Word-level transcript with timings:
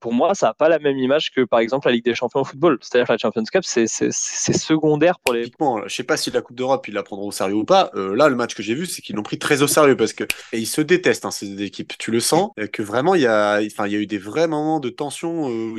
pour 0.00 0.12
moi, 0.12 0.34
ça 0.34 0.48
n'a 0.48 0.54
pas 0.54 0.68
la 0.68 0.78
même 0.78 0.98
image 0.98 1.30
que 1.30 1.44
par 1.44 1.60
exemple 1.60 1.88
la 1.88 1.92
Ligue 1.92 2.04
des 2.04 2.14
Champions 2.14 2.40
au 2.40 2.44
football. 2.44 2.78
C'est-à-dire 2.80 3.06
que 3.06 3.12
la 3.12 3.18
Champions 3.18 3.44
Cup, 3.44 3.62
c'est 3.64 3.86
secondaire 3.86 5.18
pour 5.20 5.34
les. 5.34 5.44
Typiquement, 5.44 5.82
je 5.86 5.94
sais 5.94 6.04
pas 6.04 6.16
si 6.16 6.30
la 6.30 6.40
Coupe 6.40 6.56
d'Europe 6.56 6.86
ils 6.88 6.94
la 6.94 7.02
prendront 7.02 7.28
au 7.28 7.32
sérieux 7.32 7.54
ou 7.54 7.64
pas. 7.64 7.90
Euh, 7.94 8.14
là, 8.14 8.28
le 8.28 8.36
match 8.36 8.54
que 8.54 8.62
j'ai 8.62 8.74
vu, 8.74 8.86
c'est 8.86 9.02
qu'ils 9.02 9.16
l'ont 9.16 9.22
pris 9.22 9.38
très 9.38 9.62
au 9.62 9.66
sérieux 9.66 9.96
parce 9.96 10.12
que 10.12 10.24
et 10.52 10.58
ils 10.58 10.66
se 10.66 10.80
détestent 10.80 11.24
hein, 11.24 11.30
ces 11.30 11.62
équipes. 11.62 11.92
Tu 11.98 12.10
le 12.10 12.20
sens 12.20 12.50
que 12.72 12.82
vraiment 12.82 13.14
il 13.14 13.22
y 13.22 13.26
a, 13.26 13.60
enfin 13.64 13.86
il 13.86 13.92
y 13.92 13.96
a 13.96 13.98
eu 13.98 14.06
des 14.06 14.18
vrais 14.18 14.48
moments 14.48 14.80
de 14.80 14.88
tension. 14.88 15.50
Euh, 15.50 15.74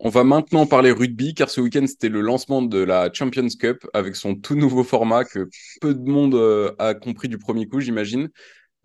On 0.00 0.10
va 0.10 0.22
maintenant 0.22 0.64
parler 0.64 0.92
rugby 0.92 1.34
car 1.34 1.50
ce 1.50 1.60
week-end 1.60 1.84
c'était 1.88 2.08
le 2.08 2.20
lancement 2.20 2.62
de 2.62 2.78
la 2.78 3.12
Champions 3.12 3.48
Cup 3.58 3.84
avec 3.92 4.14
son 4.14 4.36
tout 4.36 4.54
nouveau 4.54 4.84
format 4.84 5.24
que 5.24 5.48
peu 5.80 5.92
de 5.92 6.08
monde 6.08 6.36
euh, 6.36 6.72
a 6.78 6.94
compris 6.94 7.28
du 7.28 7.36
premier 7.36 7.66
coup, 7.66 7.80
j'imagine. 7.80 8.28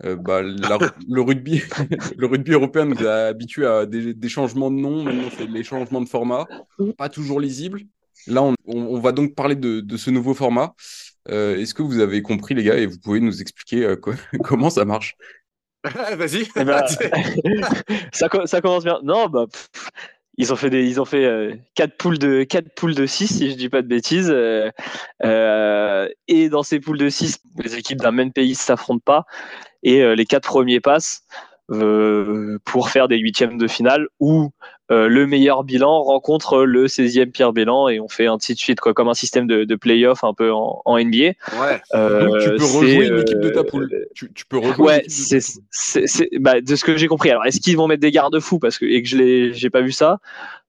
Euh, 0.02 0.16
bah, 0.16 0.42
le, 0.42 1.20
rugby, 1.20 1.62
le 2.16 2.26
rugby 2.26 2.52
européen 2.52 2.84
nous 2.84 3.06
a 3.06 3.26
habitués 3.26 3.66
à 3.66 3.86
des, 3.86 4.28
changements 4.28 4.70
de 4.70 4.76
nom, 4.76 5.04
maintenant 5.04 5.28
c'est 5.36 5.46
les 5.46 5.62
changements 5.62 6.00
de 6.00 6.08
format, 6.08 6.46
pas 6.98 7.08
toujours 7.08 7.40
lisibles. 7.40 7.82
Là, 8.26 8.42
on, 8.64 8.98
va 8.98 9.12
donc 9.12 9.34
parler 9.34 9.54
de, 9.54 9.96
ce 9.96 10.10
nouveau 10.10 10.34
format. 10.34 10.74
Euh, 11.28 11.58
est-ce 11.58 11.74
que 11.74 11.82
vous 11.82 12.00
avez 12.00 12.22
compris, 12.22 12.54
les 12.54 12.64
gars, 12.64 12.76
et 12.76 12.86
vous 12.86 12.98
pouvez 12.98 13.20
nous 13.20 13.40
expliquer 13.40 13.94
comment 14.42 14.70
ça 14.70 14.84
marche? 14.84 15.16
Vas-y. 15.84 16.48
Eh 16.56 16.64
ben, 16.64 16.82
ça, 18.12 18.28
ça, 18.46 18.60
commence 18.62 18.84
bien. 18.84 19.00
Non, 19.02 19.28
bah, 19.28 19.46
ils 20.36 20.52
ont 20.52 20.56
fait 20.56 20.70
des, 20.70 20.84
ils 20.88 21.00
ont 21.00 21.04
fait 21.04 21.24
euh, 21.24 21.54
quatre 21.74 21.96
poules 21.96 22.18
de 22.18 22.42
quatre 22.42 22.74
poules 22.74 22.94
de 22.94 23.06
6 23.06 23.28
si 23.28 23.50
je 23.50 23.56
dis 23.56 23.68
pas 23.68 23.82
de 23.82 23.86
bêtises. 23.86 24.30
Euh, 24.30 24.70
euh, 25.24 26.08
et 26.28 26.48
dans 26.48 26.62
ces 26.62 26.80
poules 26.80 26.98
de 26.98 27.08
6, 27.08 27.38
les 27.62 27.76
équipes 27.76 27.98
d'un 27.98 28.10
même 28.10 28.32
pays 28.32 28.54
s'affrontent 28.54 29.02
pas 29.04 29.26
et 29.82 30.02
les 30.16 30.24
quatre 30.24 30.48
premiers 30.48 30.80
passent 30.80 31.24
pour 32.64 32.90
faire 32.90 33.08
des 33.08 33.16
huitièmes 33.16 33.56
de 33.58 33.66
finale 33.66 34.08
où 34.20 34.50
le 34.90 35.26
meilleur 35.26 35.64
bilan 35.64 36.02
rencontre 36.02 36.64
le 36.64 36.86
16e 36.86 37.30
pire 37.30 37.52
bilan 37.52 37.88
et 37.88 38.00
on 38.00 38.08
fait 38.08 38.26
ainsi 38.26 38.54
de 38.54 38.58
suite 38.58 38.80
quoi, 38.80 38.92
comme 38.92 39.08
un 39.08 39.14
système 39.14 39.46
de, 39.46 39.64
de 39.64 39.74
play-off 39.74 40.24
un 40.24 40.34
peu 40.34 40.52
en, 40.52 40.82
en 40.84 40.98
NBA. 40.98 41.16
Ouais. 41.16 41.80
Donc 41.92 42.38
tu 42.40 42.50
peux 42.50 42.64
rejouer 42.64 43.06
une 43.06 43.20
équipe 43.20 43.40
de 43.40 43.50
ta 43.50 43.64
poule. 43.64 43.90
Tu, 44.14 44.30
tu 44.32 44.44
peux 44.46 44.58
rejouer. 44.58 44.84
Ouais, 44.84 45.04
c'est 45.08 45.40
bah, 46.38 46.60
de 46.60 46.76
ce 46.76 46.84
que 46.84 46.96
j'ai 46.96 47.08
compris. 47.08 47.30
Alors 47.30 47.46
est-ce 47.46 47.60
qu'ils 47.60 47.76
vont 47.76 47.86
mettre 47.86 48.02
des 48.02 48.10
garde-fous 48.10 48.58
parce 48.58 48.78
que 48.78 48.84
et 48.84 49.02
que 49.02 49.08
je 49.08 49.16
l'ai 49.16 49.52
j'ai 49.54 49.70
pas 49.70 49.80
vu 49.80 49.92
ça? 49.92 50.20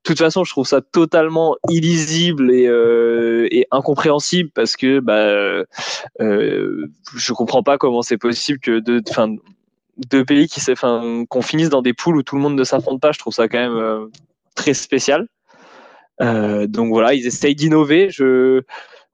De 0.05 0.11
toute 0.11 0.19
façon, 0.19 0.43
je 0.43 0.51
trouve 0.51 0.67
ça 0.67 0.81
totalement 0.81 1.55
illisible 1.67 2.51
et, 2.51 2.67
euh, 2.67 3.47
et 3.49 3.65
incompréhensible 3.71 4.51
parce 4.53 4.77
que 4.77 4.99
bah, 4.99 5.65
euh, 6.21 6.85
je 7.15 7.33
comprends 7.33 7.63
pas 7.63 7.79
comment 7.79 8.03
c'est 8.03 8.19
possible 8.19 8.59
que 8.59 8.79
de, 8.79 9.01
fin, 9.11 9.33
deux 9.97 10.25
pays 10.25 10.47
qui 10.47 10.61
qu'on 11.29 11.41
finisse 11.41 11.69
dans 11.69 11.81
des 11.81 11.93
poules 11.93 12.17
où 12.17 12.23
tout 12.23 12.35
le 12.35 12.41
monde 12.41 12.55
ne 12.55 12.63
s'affronte 12.63 13.01
pas, 13.01 13.11
je 13.11 13.19
trouve 13.19 13.33
ça 13.33 13.47
quand 13.47 13.59
même 13.59 13.77
euh, 13.77 14.07
très 14.55 14.73
spécial. 14.73 15.27
Euh, 16.21 16.67
donc 16.67 16.89
voilà, 16.89 17.13
ils 17.13 17.25
essayent 17.27 17.55
d'innover. 17.55 18.09
Je, 18.09 18.61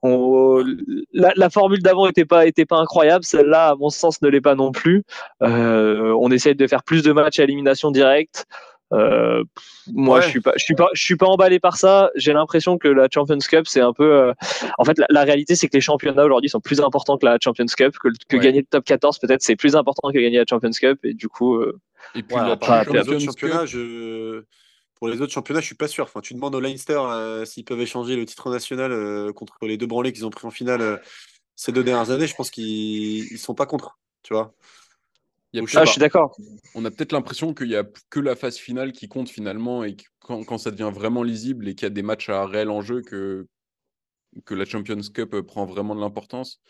la, 0.04 1.50
formule 1.50 1.82
d'avant 1.82 2.08
n'était 2.08 2.26
pas, 2.26 2.48
était 2.48 2.66
pas 2.66 2.78
incroyable. 2.78 3.24
Celle-là, 3.24 3.70
à 3.70 3.76
mon 3.76 3.90
sens, 3.90 4.22
ne 4.22 4.30
l'est 4.30 4.42
pas 4.42 4.56
non 4.56 4.72
plus. 4.72 5.04
Euh, 5.44 6.16
on 6.20 6.32
essaye 6.32 6.56
de 6.56 6.68
faire 6.68 6.84
plus 6.84 7.04
de 7.04 7.12
matchs 7.12 7.40
à 7.40 7.44
élimination 7.44 7.92
directe. 7.92 8.48
Euh, 8.94 9.44
moi, 9.88 10.22
je 10.22 10.30
suis 10.30 10.42
pas, 10.42 10.54
je 10.58 10.64
suis 10.64 10.76
pas, 10.76 10.90
je 10.94 11.02
suis 11.02 11.16
pas 11.16 11.28
emballé 11.28 11.60
par 11.60 11.78
ça. 11.78 12.12
J'ai 12.16 12.34
l'impression 12.34 12.78
que 12.78 12.88
la 12.88 13.08
Champions 13.14 13.38
Cup, 13.38 13.68
c'est 13.68 13.82
un 13.82 13.94
peu. 13.94 14.12
Euh, 14.12 14.34
en 14.78 14.86
fait, 14.86 14.98
la, 15.10 15.24
réalité, 15.24 15.56
c'est 15.56 15.68
que 15.68 15.76
les 15.76 15.82
championnats 15.82 16.26
aujourd'hui 16.26 16.50
sont 16.50 16.60
plus 16.60 16.82
importants 16.82 17.18
que 17.18 17.26
la 17.26 17.38
Champions 17.42 17.66
Cup, 17.66 17.96
que, 18.02 18.10
que 18.28 18.38
gagner 18.38 18.60
le 18.60 18.66
top 18.66 18.84
14, 18.84 19.20
peut-être, 19.20 19.42
c'est 19.42 19.56
plus 19.56 19.76
important 19.76 20.10
que 20.10 20.18
gagner 20.18 20.38
la 20.38 20.46
Champions 20.50 20.72
Cup, 20.72 21.00
et 21.04 21.14
du 21.14 21.28
coup. 21.28 21.56
Euh, 21.56 21.80
et 22.16 22.24
puis, 22.24 22.36
les 22.36 22.52
autres 23.10 23.20
championnats, 23.20 23.66
je... 23.66 24.44
pour 24.96 25.08
les 25.08 25.22
autres 25.22 25.32
championnats, 25.32 25.62
je 25.62 25.68
suis 25.68 25.76
pas 25.76 25.88
sûr. 25.88 26.04
Enfin, 26.04 26.20
tu 26.20 26.34
demandes 26.34 26.56
au 26.56 26.60
Leinster 26.60 27.00
s'ils 27.46 27.64
peuvent 27.64 27.82
échanger 27.82 28.16
le 28.16 28.26
titre 28.26 28.50
national 28.50 29.32
contre 29.34 29.58
les 29.62 29.78
deux 29.78 29.88
branlés 29.88 30.12
qu'ils 30.12 30.26
ont 30.26 30.30
pris 30.30 30.48
en 30.48 30.52
finale 30.52 31.02
ces 31.56 31.72
deux 31.72 31.84
dernières 31.84 32.12
années. 32.12 32.28
Je 32.28 32.36
pense 32.36 32.50
qu'ils 32.50 33.38
sont 33.38 33.54
pas 33.54 33.66
contre. 33.66 34.00
Tu 34.24 34.34
vois. 34.34 34.54
Ah, 35.54 35.86
je 35.86 35.92
suis 35.92 36.00
d'accord. 36.00 36.36
On 36.76 36.86
a 36.86 36.92
peut-être 36.92 37.12
l'impression 37.12 37.54
qu'il 37.54 37.68
n'y 37.68 37.76
a 37.76 37.84
que 38.10 38.20
la 38.20 38.36
phase 38.36 38.58
finale 38.58 38.92
qui 38.92 39.08
compte 39.08 39.30
finalement 39.30 39.84
et 39.84 39.98
quand, 40.20 40.44
quand 40.44 40.58
ça 40.58 40.72
devient 40.72 40.92
vraiment 40.94 41.24
lisible 41.24 41.68
et 41.68 41.76
qu'il 41.76 41.86
y 41.86 41.88
a 41.88 41.90
des 41.90 42.04
matchs 42.04 42.30
à 42.30 42.46
réel 42.46 42.70
enjeu 42.70 43.02
que, 43.02 43.48
que 44.46 44.54
la 44.54 44.66
Champions 44.66 45.02
Cup 45.14 45.42
prend 45.42 45.66
vraiment 45.66 45.96
de 45.96 46.00
l'importance. 46.00 46.62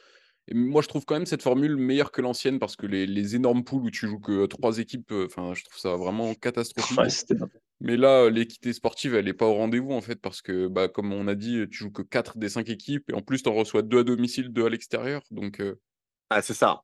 Et 0.47 0.55
moi, 0.55 0.81
je 0.81 0.87
trouve 0.87 1.05
quand 1.05 1.13
même 1.13 1.27
cette 1.27 1.43
formule 1.43 1.75
meilleure 1.77 2.11
que 2.11 2.21
l'ancienne 2.21 2.57
parce 2.57 2.75
que 2.75 2.87
les, 2.87 3.05
les, 3.05 3.35
énormes 3.35 3.63
poules 3.63 3.83
où 3.83 3.91
tu 3.91 4.07
joues 4.07 4.19
que 4.19 4.47
trois 4.47 4.79
équipes, 4.79 5.13
enfin, 5.25 5.53
je 5.53 5.63
trouve 5.63 5.79
ça 5.79 5.95
vraiment 5.95 6.33
catastrophique. 6.33 6.99
Mais 7.79 7.97
là, 7.97 8.29
l'équité 8.29 8.73
sportive, 8.73 9.15
elle 9.15 9.25
n'est 9.25 9.33
pas 9.33 9.47
au 9.47 9.55
rendez-vous 9.55 9.91
en 9.91 10.01
fait 10.01 10.15
parce 10.15 10.41
que, 10.41 10.67
bah, 10.67 10.87
comme 10.87 11.13
on 11.13 11.27
a 11.27 11.35
dit, 11.35 11.65
tu 11.69 11.79
joues 11.79 11.91
que 11.91 12.01
quatre 12.01 12.37
des 12.37 12.49
cinq 12.49 12.69
équipes 12.69 13.09
et 13.09 13.13
en 13.13 13.21
plus, 13.21 13.43
tu 13.43 13.49
en 13.49 13.53
reçois 13.53 13.81
deux 13.81 13.99
à 13.99 14.03
domicile, 14.03 14.49
deux 14.49 14.65
à 14.65 14.69
l'extérieur. 14.69 15.21
Donc, 15.31 15.59
euh, 15.61 15.79
ah, 16.33 16.41
c'est 16.41 16.53
ça. 16.53 16.83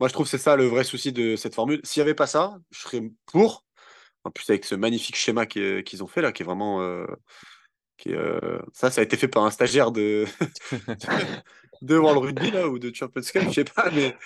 Moi, 0.00 0.08
je 0.08 0.14
trouve 0.14 0.24
que 0.24 0.30
c'est 0.30 0.38
ça 0.38 0.56
le 0.56 0.64
vrai 0.64 0.82
souci 0.82 1.12
de 1.12 1.36
cette 1.36 1.54
formule. 1.54 1.80
S'il 1.84 2.00
n'y 2.00 2.08
avait 2.08 2.14
pas 2.14 2.26
ça, 2.26 2.56
je 2.70 2.80
serais 2.80 3.02
pour. 3.26 3.66
En 4.24 4.30
plus, 4.30 4.48
avec 4.48 4.64
ce 4.64 4.74
magnifique 4.74 5.16
schéma 5.16 5.44
qu'ils 5.44 6.02
ont 6.02 6.06
fait 6.06 6.22
là, 6.22 6.32
qui 6.32 6.42
est 6.42 6.46
vraiment. 6.46 6.80
Euh, 6.80 7.06
qui 7.98 8.14
euh, 8.14 8.58
ça, 8.72 8.90
ça 8.90 9.02
a 9.02 9.04
été 9.04 9.18
fait 9.18 9.28
par 9.28 9.44
un 9.44 9.50
stagiaire 9.50 9.92
de, 9.92 10.24
de 11.82 11.96
World 11.96 12.24
Rugby 12.24 12.50
là, 12.50 12.68
ou 12.68 12.78
de 12.78 12.94
Champions 12.94 13.20
Cup, 13.20 13.42
je 13.48 13.52
sais 13.52 13.64
pas, 13.64 13.90
mais 13.90 14.16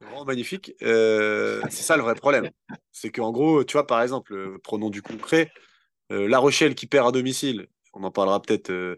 vraiment 0.00 0.24
magnifique. 0.24 0.72
Euh, 0.82 1.60
c'est 1.70 1.82
ça 1.82 1.96
le 1.96 2.02
vrai 2.04 2.14
problème. 2.14 2.50
C'est 2.92 3.10
qu'en 3.10 3.32
gros, 3.32 3.64
tu 3.64 3.72
vois, 3.72 3.86
par 3.86 4.00
exemple, 4.00 4.58
prenons 4.62 4.90
du 4.90 5.02
concret, 5.02 5.50
La 6.10 6.38
Rochelle 6.38 6.76
qui 6.76 6.86
perd 6.86 7.08
à 7.08 7.10
domicile, 7.10 7.66
on 7.92 8.04
en 8.04 8.12
parlera 8.12 8.40
peut-être 8.40 8.96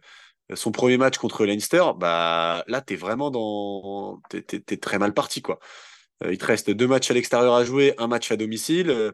son 0.54 0.70
premier 0.70 0.96
match 0.96 1.18
contre 1.18 1.44
Leinster, 1.44 1.82
bah 1.96 2.64
là, 2.68 2.80
tu 2.80 2.94
es 2.94 2.96
vraiment 2.96 3.30
dans. 3.30 4.20
Tu 4.30 4.38
es, 4.38 4.76
très 4.76 4.98
mal 4.98 5.12
parti. 5.12 5.42
quoi. 5.42 5.58
Euh, 6.24 6.32
il 6.32 6.38
te 6.38 6.46
reste 6.46 6.70
deux 6.70 6.86
matchs 6.86 7.10
à 7.10 7.14
l'extérieur 7.14 7.54
à 7.54 7.64
jouer, 7.64 7.94
un 7.98 8.06
match 8.06 8.30
à 8.30 8.36
domicile. 8.36 9.12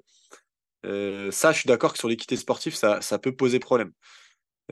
Euh, 0.87 1.31
ça, 1.31 1.53
je 1.53 1.61
suis 1.61 1.69
d'accord 1.69 1.93
que 1.93 1.99
sur 1.99 2.09
l'équité 2.09 2.37
sportive, 2.37 2.75
ça, 2.75 3.01
peut 3.19 3.35
poser 3.35 3.59
problème. 3.59 3.93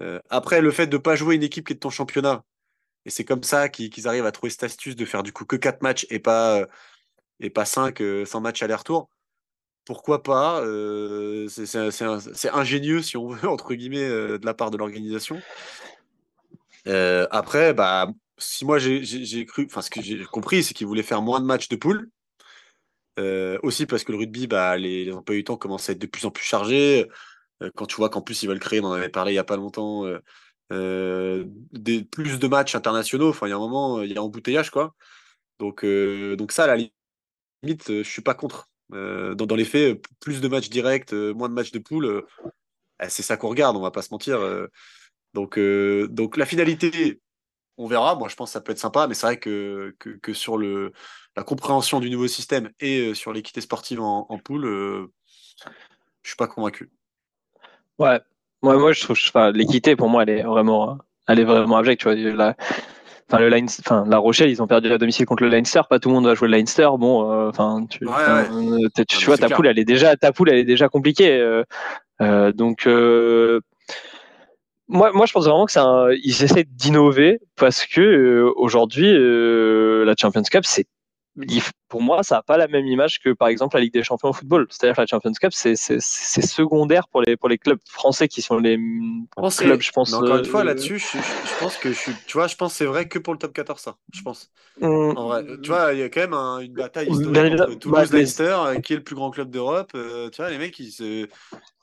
Euh, 0.01 0.21
après, 0.31 0.61
le 0.61 0.71
fait 0.71 0.87
de 0.87 0.97
ne 0.97 1.03
pas 1.03 1.17
jouer 1.17 1.37
une 1.37 1.43
équipe 1.43 1.67
qui 1.67 1.73
est 1.73 1.77
de 1.77 1.81
ton 1.81 1.91
championnat, 1.91 2.45
et 3.07 3.11
c'est 3.11 3.25
comme 3.25 3.43
ça 3.43 3.69
qu'ils 3.69 4.09
arrivent 4.09 4.27
à 4.27 4.33
trouver 4.33 4.51
cette 4.51 4.65
astuce 4.65 4.97
de 4.97 5.05
faire 5.05 5.23
du 5.23 5.33
coup 5.33 5.45
que 5.45 5.57
quatre 5.57 5.83
matchs 5.83 6.07
et 6.11 6.19
pas, 6.19 6.67
et 7.41 7.51
pas 7.51 7.65
cinq 7.65 8.03
sans 8.27 8.41
match 8.41 8.63
aller-retour. 8.63 9.09
Pourquoi 9.87 10.23
pas 10.23 10.63
C'est 11.49 12.51
ingénieux, 12.53 13.03
si 13.03 13.17
on 13.17 13.29
veut, 13.29 13.49
entre 13.49 13.75
guillemets, 13.75 14.09
de 14.09 14.45
la 14.45 14.55
part 14.55 14.71
de 14.71 14.77
l'organisation. 14.77 15.41
Euh, 16.87 17.27
après, 17.31 17.75
bah, 17.75 18.09
si 18.39 18.65
moi 18.65 18.79
j'ai 18.79 19.47
cru, 19.47 19.67
enfin 19.67 19.83
ce 19.83 19.91
que 19.91 20.03
j'ai 20.03 20.25
compris, 20.25 20.63
c'est 20.63 20.75
qu'ils 20.75 20.87
voulaient 20.87 21.03
faire 21.03 21.23
moins 21.23 21.41
de 21.41 21.47
matchs 21.47 21.69
de 21.69 21.77
poule. 21.77 22.11
Euh, 23.19 23.59
aussi 23.63 23.87
parce 23.87 24.05
que 24.05 24.13
le 24.13 24.19
rugby, 24.19 24.47
bah, 24.47 24.77
les, 24.77 25.05
les 25.05 25.13
du 25.13 25.45
temps 25.45 25.57
commencent 25.57 25.89
à 25.91 25.93
être 25.93 25.99
de 25.99 26.07
plus 26.07 26.25
en 26.25 26.31
plus 26.31 26.45
chargés. 26.45 27.09
Euh, 27.63 27.71
quand 27.75 27.87
tu 27.87 27.97
vois 27.97 28.09
qu'en 28.09 28.23
plus 28.23 28.43
ils 28.43 28.49
veulent 28.49 28.61
créer, 28.61 28.81
on 28.81 28.87
en 28.87 28.93
avait 28.93 29.09
parlé 29.11 29.33
il 29.33 29.35
n'y 29.35 29.39
a 29.39 29.45
pas 29.45 29.57
longtemps, 29.57 30.05
plus 30.69 32.39
de 32.39 32.47
matchs 32.49 32.75
internationaux. 32.75 33.31
Enfin, 33.31 33.47
il 33.47 33.51
y 33.51 33.53
a 33.53 33.57
un 33.57 33.59
moment, 33.59 34.03
il 34.03 34.13
y 34.13 34.17
a 34.17 34.23
embouteillage, 34.23 34.71
quoi. 34.71 34.95
Donc, 35.59 35.85
donc 35.85 36.53
ça, 36.53 36.65
à 36.65 36.67
la 36.69 36.77
limite, 37.63 37.89
je 37.89 38.03
suis 38.03 38.23
pas 38.23 38.35
contre. 38.35 38.67
Dans, 38.91 39.35
dans, 39.35 39.55
les 39.55 39.65
faits, 39.65 40.03
plus 40.19 40.41
de 40.41 40.49
matchs 40.49 40.69
directs, 40.69 41.13
moins 41.13 41.49
de 41.49 41.55
matchs 41.55 41.71
de 41.71 41.79
poule, 41.79 42.25
c'est 43.09 43.23
ça 43.23 43.37
qu'on 43.37 43.49
regarde, 43.49 43.77
on 43.77 43.81
va 43.81 43.93
pas 43.93 44.03
se 44.03 44.09
mentir. 44.11 44.41
Donc, 45.35 45.59
euh, 45.59 46.09
donc 46.09 46.37
la 46.37 46.47
finalité, 46.47 47.21
on 47.79 47.87
verra. 47.87 48.15
Moi, 48.15 48.29
je 48.29 48.37
pense 48.37 48.51
que 48.51 48.53
ça 48.53 48.61
peut 48.61 48.73
être 48.73 48.79
sympa, 48.79 49.07
mais 49.07 49.15
c'est 49.15 49.27
vrai 49.27 49.39
que, 49.39 49.95
que, 49.99 50.33
sur 50.33 50.59
le, 50.59 50.93
la 51.37 51.43
compréhension 51.43 52.01
du 52.01 52.11
nouveau 52.11 52.27
système 52.27 52.71
et 52.81 53.09
euh, 53.09 53.15
sur 53.15 53.33
l'équité 53.33 53.61
sportive 53.61 54.01
en, 54.01 54.39
poule, 54.45 54.67
euh, 54.67 55.13
je 56.23 56.31
suis 56.31 56.37
pas 56.37 56.49
convaincu. 56.49 56.91
Ouais, 57.99 58.21
moi, 58.63 58.77
moi 58.79 58.93
je 58.93 59.03
trouve 59.03 59.19
l'équité 59.53 59.95
pour 59.97 60.09
moi, 60.09 60.23
elle 60.23 60.31
est 60.31 60.43
vraiment, 60.43 60.99
elle 61.29 61.39
est 61.39 61.45
vraiment 61.45 61.77
abjecte. 61.77 62.01
Tu 62.01 62.09
vois, 62.09 62.15
la, 62.15 62.57
enfin, 63.29 63.39
le 63.39 63.49
Line, 63.49 63.69
enfin, 63.81 64.05
la 64.09 64.19
Rochelle, 64.19 64.51
ils 64.51 64.63
ont 64.63 64.67
perdu 64.67 64.91
à 64.91 64.99
domicile 64.99 65.27
contre 65.27 65.45
le 65.45 65.51
Leinster. 65.51 65.83
Pas 65.89 65.99
tout 65.99 66.09
le 66.09 66.15
monde 66.17 66.27
va 66.27 66.35
jouer 66.35 66.49
le 66.49 66.57
Leinster. 66.57 66.89
Bon, 66.99 67.49
enfin, 67.49 67.87
tu, 67.89 68.01
tu, 69.07 69.27
vois, 69.27 69.39
ta 69.39 69.49
poule, 69.49 69.69
elle 69.69 69.79
est 69.79 69.85
déjà, 69.85 70.17
ta 70.17 70.33
poule, 70.33 70.51
elle 70.51 70.59
est 70.59 70.65
déjà 70.65 70.89
compliquée. 70.89 71.63
donc 72.19 72.87
moi, 74.91 75.13
moi, 75.15 75.25
je 75.25 75.33
pense 75.33 75.47
vraiment 75.47 75.67
que 75.67 75.73
c'est 75.73 75.81
ils 76.25 76.43
essaient 76.43 76.67
d'innover 76.69 77.41
parce 77.57 77.87
que 77.87 78.01
euh, 78.01 78.53
aujourd'hui, 78.57 79.07
euh, 79.09 80.05
la 80.05 80.15
Champions 80.21 80.43
Cup, 80.43 80.65
c'est 80.67 80.87
pour 81.89 82.03
moi, 82.03 82.23
ça 82.23 82.37
n'a 82.37 82.43
pas 82.43 82.57
la 82.57 82.69
même 82.69 82.87
image 82.87 83.21
que 83.21 83.31
par 83.31 83.49
exemple 83.49 83.77
la 83.77 83.83
Ligue 83.83 83.93
des 83.93 84.03
Champions 84.03 84.31
au 84.31 84.33
football. 84.33 84.67
C'est-à-dire 84.71 84.97
que 84.97 85.01
la 85.03 85.07
Champions 85.07 85.33
Cup, 85.33 85.53
c'est 85.53 85.77
secondaire 85.77 87.09
pour 87.09 87.23
les, 87.23 87.37
pour 87.37 87.49
les 87.49 87.59
clubs 87.59 87.79
français 87.85 88.29
qui 88.29 88.43
sont 88.43 88.59
les 88.59 88.79
clubs, 89.37 89.81
je 89.81 89.93
pense. 89.93 90.13
encore 90.13 90.39
une 90.39 90.45
fois, 90.45 90.61
euh, 90.61 90.65
là-dessus, 90.65 90.99
je, 90.99 91.59
pense 91.59 91.77
que 91.77 91.91
je 91.91 91.99
suis, 91.99 92.13
tu 92.27 92.35
vois, 92.35 92.47
je 92.47 92.57
pense 92.57 92.75
c'est 92.75 92.85
vrai 92.85 93.09
que 93.09 93.19
pour 93.19 93.33
le 93.33 93.39
top 93.39 93.53
14, 93.53 93.81
ça, 93.81 93.97
je 94.13 94.23
pense. 94.23 94.51
Mmh. 94.81 94.87
En 94.87 95.29
vrai, 95.29 95.45
tu 95.63 95.69
vois, 95.69 95.93
il 95.93 96.01
y 96.01 96.03
a 96.03 96.09
quand 96.09 96.21
même 96.21 96.35
une 96.35 96.75
bataille 96.75 97.09
historique 97.09 97.61
entre 97.61 97.75
Toulouse, 97.75 98.13
Leicester, 98.13 98.57
euh, 98.67 98.81
qui 98.81 98.93
est 98.93 98.97
le 98.97 99.05
plus 99.05 99.17
grand 99.17 99.31
club 99.31 99.51
d'Europe. 99.51 99.93
Euh, 99.95 100.31
tu 100.31 100.43
vois, 100.43 100.51
les 100.51 100.59
mecs, 100.59 100.79
ils 100.79 100.91
se... 100.91 101.29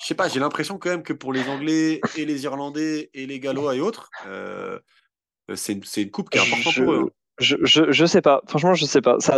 je 0.02 0.06
sais 0.06 0.16
pas, 0.16 0.28
j'ai 0.28 0.40
l'impression 0.40 0.78
quand 0.78 0.90
même 0.90 1.04
que 1.04 1.14
pour 1.14 1.34
les 1.34 1.48
Anglais 1.50 2.02
et 2.16 2.26
les 2.26 2.44
Irlandais 2.44 3.10
et 3.14 3.26
les 3.26 3.40
Gallois 3.40 3.76
et 3.76 3.82
autres, 3.82 4.10
c'est 5.56 5.74
une, 5.74 5.84
une, 5.98 6.12
coupe 6.12 6.30
qui 6.30 6.38
est 6.38 6.42
importante 6.42 6.76
pour 6.76 6.94
eux. 6.94 7.06
Hein. 7.08 7.17
Je, 7.40 7.56
je, 7.64 8.06
sais 8.06 8.22
pas. 8.22 8.42
Franchement, 8.48 8.74
je 8.74 8.86
sais 8.86 9.02
pas. 9.02 9.20
Ça, 9.20 9.38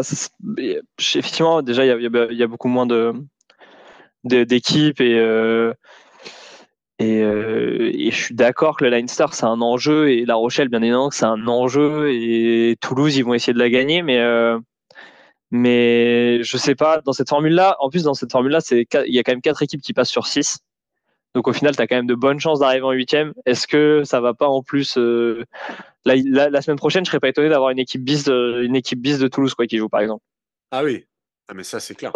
effectivement, 0.98 1.62
déjà, 1.62 1.86
il 1.86 1.90
y 1.90 1.92
a, 1.92 2.32
y 2.32 2.44
a, 2.44 2.48
beaucoup 2.48 2.70
moins 2.70 2.86
de 2.86 3.14
d'équipes 4.24 5.02
et, 5.02 5.18
euh, 5.18 5.74
euh, 7.02 7.92
et, 7.94 8.12
je 8.12 8.16
suis 8.16 8.36
d'accord 8.36 8.78
que 8.78 8.84
le 8.84 8.90
Leinster 8.90 9.28
c'est 9.32 9.46
un 9.46 9.62
enjeu 9.62 10.12
et 10.12 10.26
La 10.26 10.36
Rochelle 10.36 10.68
bien 10.68 10.82
évidemment 10.82 11.12
c'est 11.12 11.26
un 11.26 11.48
enjeu 11.48 12.12
et 12.12 12.78
Toulouse 12.82 13.16
ils 13.16 13.24
vont 13.24 13.34
essayer 13.34 13.54
de 13.54 13.60
la 13.60 13.70
gagner 13.70 14.02
mais 14.02 14.20
euh, 14.20 14.60
mais 15.52 16.44
je 16.44 16.58
sais 16.58 16.76
pas 16.76 17.02
dans 17.02 17.14
cette 17.14 17.30
formule 17.30 17.54
là 17.54 17.78
en 17.80 17.90
plus 17.90 18.04
dans 18.04 18.14
cette 18.14 18.32
formule 18.32 18.52
là 18.52 18.60
il 18.72 19.14
y 19.14 19.20
a 19.20 19.24
quand 19.24 19.32
même 19.32 19.42
quatre 19.42 19.64
équipes 19.64 19.82
qui 19.82 19.94
passent 19.94 20.10
sur 20.10 20.28
6 20.28 20.60
donc 21.36 21.48
au 21.48 21.54
final, 21.54 21.76
tu 21.76 21.82
as 21.82 21.88
quand 21.88 21.96
même 21.96 22.08
de 22.08 22.16
bonnes 22.16 22.40
chances 22.40 22.60
d'arriver 22.60 22.84
en 22.84 22.92
huitième. 22.92 23.34
Est-ce 23.46 23.68
que 23.68 24.04
ça 24.04 24.20
va 24.20 24.34
pas 24.34 24.48
en 24.48 24.64
plus 24.64 24.98
euh, 24.98 25.46
la, 26.06 26.62
semaine 26.62 26.78
prochaine, 26.78 27.06
je 27.06 27.10
serais 27.10 27.20
pas 27.20 27.30
étonné 27.30 27.50
d'avoir 27.50 27.70
une 27.70 27.80
équipe 27.80 28.04
bis 28.04 28.24
de, 28.24 28.64
une 28.64 28.76
équipe 28.76 29.00
bis 29.00 29.20
de 29.20 29.28
Toulouse 29.28 29.54
quoi 29.54 29.68
qui 29.68 29.78
joue 29.78 29.90
par 29.90 30.02
exemple. 30.02 30.24
Ah 30.72 30.84
oui, 30.84 31.06
ah, 31.48 31.54
mais 31.54 31.64
ça 31.64 31.80
c'est 31.80 31.94
clair. 31.94 32.12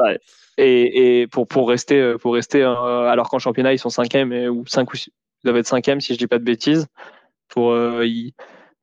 Et, 0.58 1.22
et, 1.22 1.28
pour 1.28 1.48
pour 1.48 1.70
rester 1.70 2.00
euh, 2.00 2.18
pour 2.18 2.34
rester 2.34 2.64
euh, 2.64 3.08
alors 3.08 3.30
qu'en 3.30 3.40
championnat 3.40 3.74
ils 3.74 3.80
sont 3.80 3.90
cinquième 3.90 4.32
ou 4.32 4.66
cinq 4.66 4.92
ou 4.94 4.96
six, 4.96 5.12
ils 5.44 5.48
doivent 5.48 5.58
être 5.58 5.68
cinquième 5.68 6.02
si 6.02 6.14
je 6.14 6.18
dis 6.18 6.28
pas 6.28 6.40
de 6.40 6.44
bêtises 6.44 6.88
pour 7.50 7.78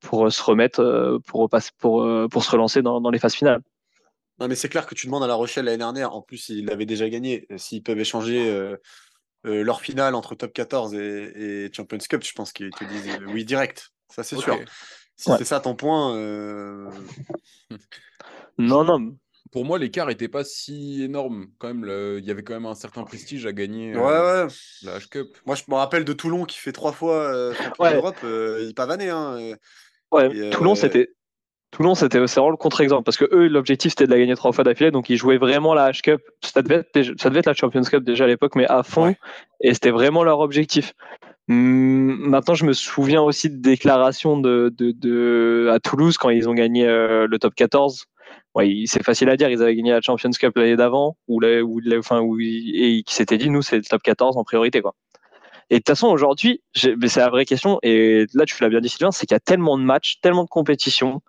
pour 0.01 0.33
se 0.33 0.43
remettre 0.43 1.19
pour 1.27 1.51
pour 1.79 2.29
pour 2.31 2.45
se 2.45 2.51
relancer 2.51 2.83
dans, 2.83 3.01
dans 3.01 3.11
les 3.11 3.19
phases 3.19 3.35
finales. 3.35 3.63
Non 4.39 4.47
mais 4.47 4.55
c'est 4.55 4.69
clair 4.69 4.87
que 4.87 4.95
tu 4.95 5.07
demandes 5.07 5.25
à 5.25 5.27
La 5.27 5.35
Rochelle 5.35 5.65
l'année 5.65 5.79
dernière. 5.79 6.15
En 6.15 6.23
plus 6.23 6.51
ils 6.51 6.65
l'avaient 6.67 6.87
déjà 6.87 7.09
gagné. 7.09 7.49
S'ils 7.57 7.83
peuvent 7.83 7.99
échanger 7.99 8.77
euh, 9.47 9.65
leur 9.65 9.81
finale 9.81 10.15
entre 10.15 10.35
top 10.35 10.53
14 10.53 10.95
et, 10.95 11.71
Champions 11.73 11.99
Cup, 11.99 12.23
je 12.23 12.33
pense 12.33 12.53
qu'ils 12.53 12.71
te 12.71 12.85
disent 12.85 13.09
euh, 13.09 13.27
oui 13.29 13.45
direct. 13.45 13.91
Ça, 14.09 14.23
c'est 14.23 14.37
sûr. 14.37 14.59
Si 15.17 15.31
c'est 15.39 15.45
ça 15.45 15.61
ton 15.61 15.75
point. 15.75 16.17
Euh, 16.17 16.91
non, 18.59 18.85
non. 18.85 19.17
Pour 19.53 19.65
moi, 19.65 19.79
l'écart 19.79 20.07
n'était 20.07 20.29
pas 20.29 20.45
si 20.45 21.03
énorme. 21.03 21.49
Quand 21.59 21.75
même, 21.75 21.85
il 22.19 22.25
y 22.25 22.31
avait 22.31 22.43
quand 22.43 22.55
même 22.55 22.67
un 22.67 22.75
certain 22.75 23.03
prestige 23.05 23.47
à 23.47 23.53
gagner 23.53 23.97
ouais, 23.97 24.03
ouais. 24.03 24.47
la 24.83 24.99
H-Cup. 24.99 25.37
Moi, 25.45 25.57
je 25.57 25.63
me 25.69 25.75
rappelle 25.75 26.05
de 26.05 26.13
Toulon 26.13 26.45
qui 26.45 26.59
fait 26.59 26.73
trois 26.73 26.93
fois 26.93 27.53
champion 27.55 27.91
d'Europe. 27.91 28.19
il 28.23 28.73
pavanait. 28.75 29.11
Hein, 29.11 29.55
ouais, 30.13 30.51
Toulon, 30.51 30.75
c'était 30.75 31.13
Toulon, 31.71 31.95
c'était 31.95 32.19
vraiment 32.19 32.51
le 32.51 32.57
contre-exemple 32.57 33.05
parce 33.05 33.17
que 33.17 33.29
eux, 33.33 33.47
l'objectif 33.47 33.91
c'était 33.91 34.07
de 34.07 34.11
la 34.11 34.19
gagner 34.19 34.35
trois 34.35 34.53
fois 34.53 34.65
d'affilée, 34.65 34.91
donc 34.91 35.09
ils 35.09 35.17
jouaient 35.17 35.39
vraiment 35.39 35.73
la 35.73 35.91
H-Cup. 35.91 36.21
Ça 36.43 36.63
devait 36.63 36.85
être, 36.95 37.21
ça 37.21 37.29
devait 37.29 37.41
être 37.41 37.47
la 37.47 37.55
Champions 37.55 37.83
Cup 37.83 38.03
déjà 38.03 38.25
à 38.25 38.27
l'époque, 38.27 38.57
mais 38.57 38.67
à 38.67 38.83
fond, 38.83 39.15
et 39.61 39.73
c'était 39.75 39.91
vraiment 39.91 40.25
leur 40.25 40.41
objectif. 40.41 40.95
Hum, 41.49 42.17
maintenant, 42.29 42.55
je 42.55 42.65
me 42.65 42.73
souviens 42.73 43.23
aussi 43.23 43.51
de 43.51 43.57
déclarations 43.57 44.39
de, 44.39 44.73
de, 44.77 44.93
de 44.93 45.69
à 45.73 45.81
Toulouse 45.81 46.17
quand 46.17 46.31
ils 46.31 46.49
ont 46.49 46.55
gagné 46.55 46.87
euh, 46.87 47.27
le 47.29 47.39
top 47.39 47.55
14. 47.55 48.07
Ouais, 48.55 48.83
c'est 48.87 49.03
facile 49.05 49.29
à 49.31 49.37
dire, 49.37 49.49
ils 49.49 49.63
avaient 49.63 49.75
gagné 49.75 49.93
la 49.93 50.01
Champions 50.01 50.31
Cup 50.31 50.57
l'année 50.57 50.77
d'avant, 50.77 51.17
ou 51.29 51.41
enfin, 51.99 52.21
où, 52.21 52.39
et 52.41 53.03
qui 53.07 53.15
s'étaient 53.15 53.39
dit, 53.39 53.51
nous, 53.51 53.63
c'est 53.63 53.77
le 53.77 53.83
top 53.83 54.03
14 54.03 54.37
en 54.37 54.45
priorité, 54.45 54.81
quoi. 54.81 54.95
Et 55.71 55.77
de 55.77 55.79
toute 55.79 55.89
façon, 55.89 56.09
aujourd'hui, 56.09 56.63
c'est 56.75 57.17
la 57.17 57.31
vraie 57.31 57.45
question, 57.45 57.79
et 57.83 58.27
là, 58.35 58.45
tu 58.45 58.61
l'as 58.61 58.69
bien 58.69 58.81
dit, 58.81 58.89
Sylvain, 58.89 59.13
c'est 59.13 59.27
qu'il 59.27 59.35
y 59.35 59.37
a 59.37 59.41
tellement 59.41 59.79
de 59.79 59.85
matchs, 59.85 60.21
tellement 60.21 60.43
de 60.45 60.49
compétitions, 60.49 61.23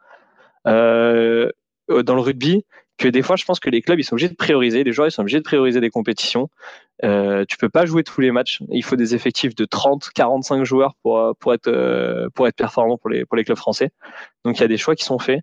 dans 0.66 2.16
le 2.16 2.22
rugby 2.22 2.64
que 3.02 3.08
des 3.08 3.22
fois, 3.22 3.36
je 3.36 3.46
pense 3.46 3.60
que 3.60 3.70
les 3.70 3.82
clubs 3.82 4.00
ils 4.00 4.04
sont 4.04 4.14
obligés 4.14 4.30
de 4.30 4.36
prioriser, 4.36 4.84
les 4.84 4.92
joueurs 4.92 5.08
ils 5.08 5.12
sont 5.12 5.22
obligés 5.22 5.40
de 5.40 5.44
prioriser 5.44 5.82
des 5.82 5.90
compétitions. 5.90 6.50
Euh, 7.04 7.46
tu 7.50 7.58
peux 7.58 7.70
pas 7.70 7.86
jouer 7.86 8.04
tous 8.04 8.22
les 8.22 8.32
matchs. 8.32 8.62
Il 8.70 8.84
faut 8.84 8.96
des 8.96 9.16
effectifs 9.16 9.56
de 9.56 9.66
30, 9.66 10.12
45 10.14 10.64
joueurs 10.64 10.94
pour 11.02 11.36
pour 11.40 11.54
être 11.54 11.68
euh, 11.68 12.30
pour 12.36 12.48
être 12.48 12.56
performant 12.56 12.98
pour 12.98 13.10
les 13.10 13.26
pour 13.26 13.38
les 13.38 13.44
clubs 13.44 13.58
français. 13.58 13.90
Donc 14.46 14.58
il 14.58 14.62
y 14.62 14.64
a 14.64 14.68
des 14.68 14.78
choix 14.78 14.96
qui 14.96 15.04
sont 15.04 15.20
faits. 15.20 15.42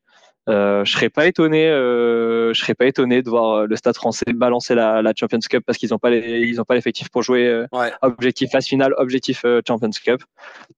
Euh, 0.49 0.85
je 0.85 0.93
serais 0.93 1.11
pas 1.11 1.27
étonné, 1.27 1.69
euh, 1.69 2.55
je 2.55 2.61
serais 2.61 2.75
pas 2.75 2.87
étonné 2.87 3.23
de 3.23 3.29
voir 3.29 3.51
euh, 3.51 3.67
le 3.67 3.77
Stade 3.77 3.97
Français 3.97 4.33
balancer 4.35 4.75
la, 4.75 5.03
la 5.03 5.13
Champions 5.15 5.39
Cup 5.41 5.63
parce 5.67 5.79
qu'ils 5.79 5.91
n'ont 5.91 5.99
pas 5.99 6.09
les, 6.09 6.41
ils 6.41 6.61
ont 6.61 6.65
pas 6.65 6.75
l'effectif 6.75 7.11
pour 7.11 7.23
jouer 7.23 7.47
euh, 7.47 7.67
objectif 8.01 8.51
phase 8.51 8.67
finale, 8.67 8.95
objectif 8.97 9.45
Champions 9.67 9.91
Cup. 9.91 10.23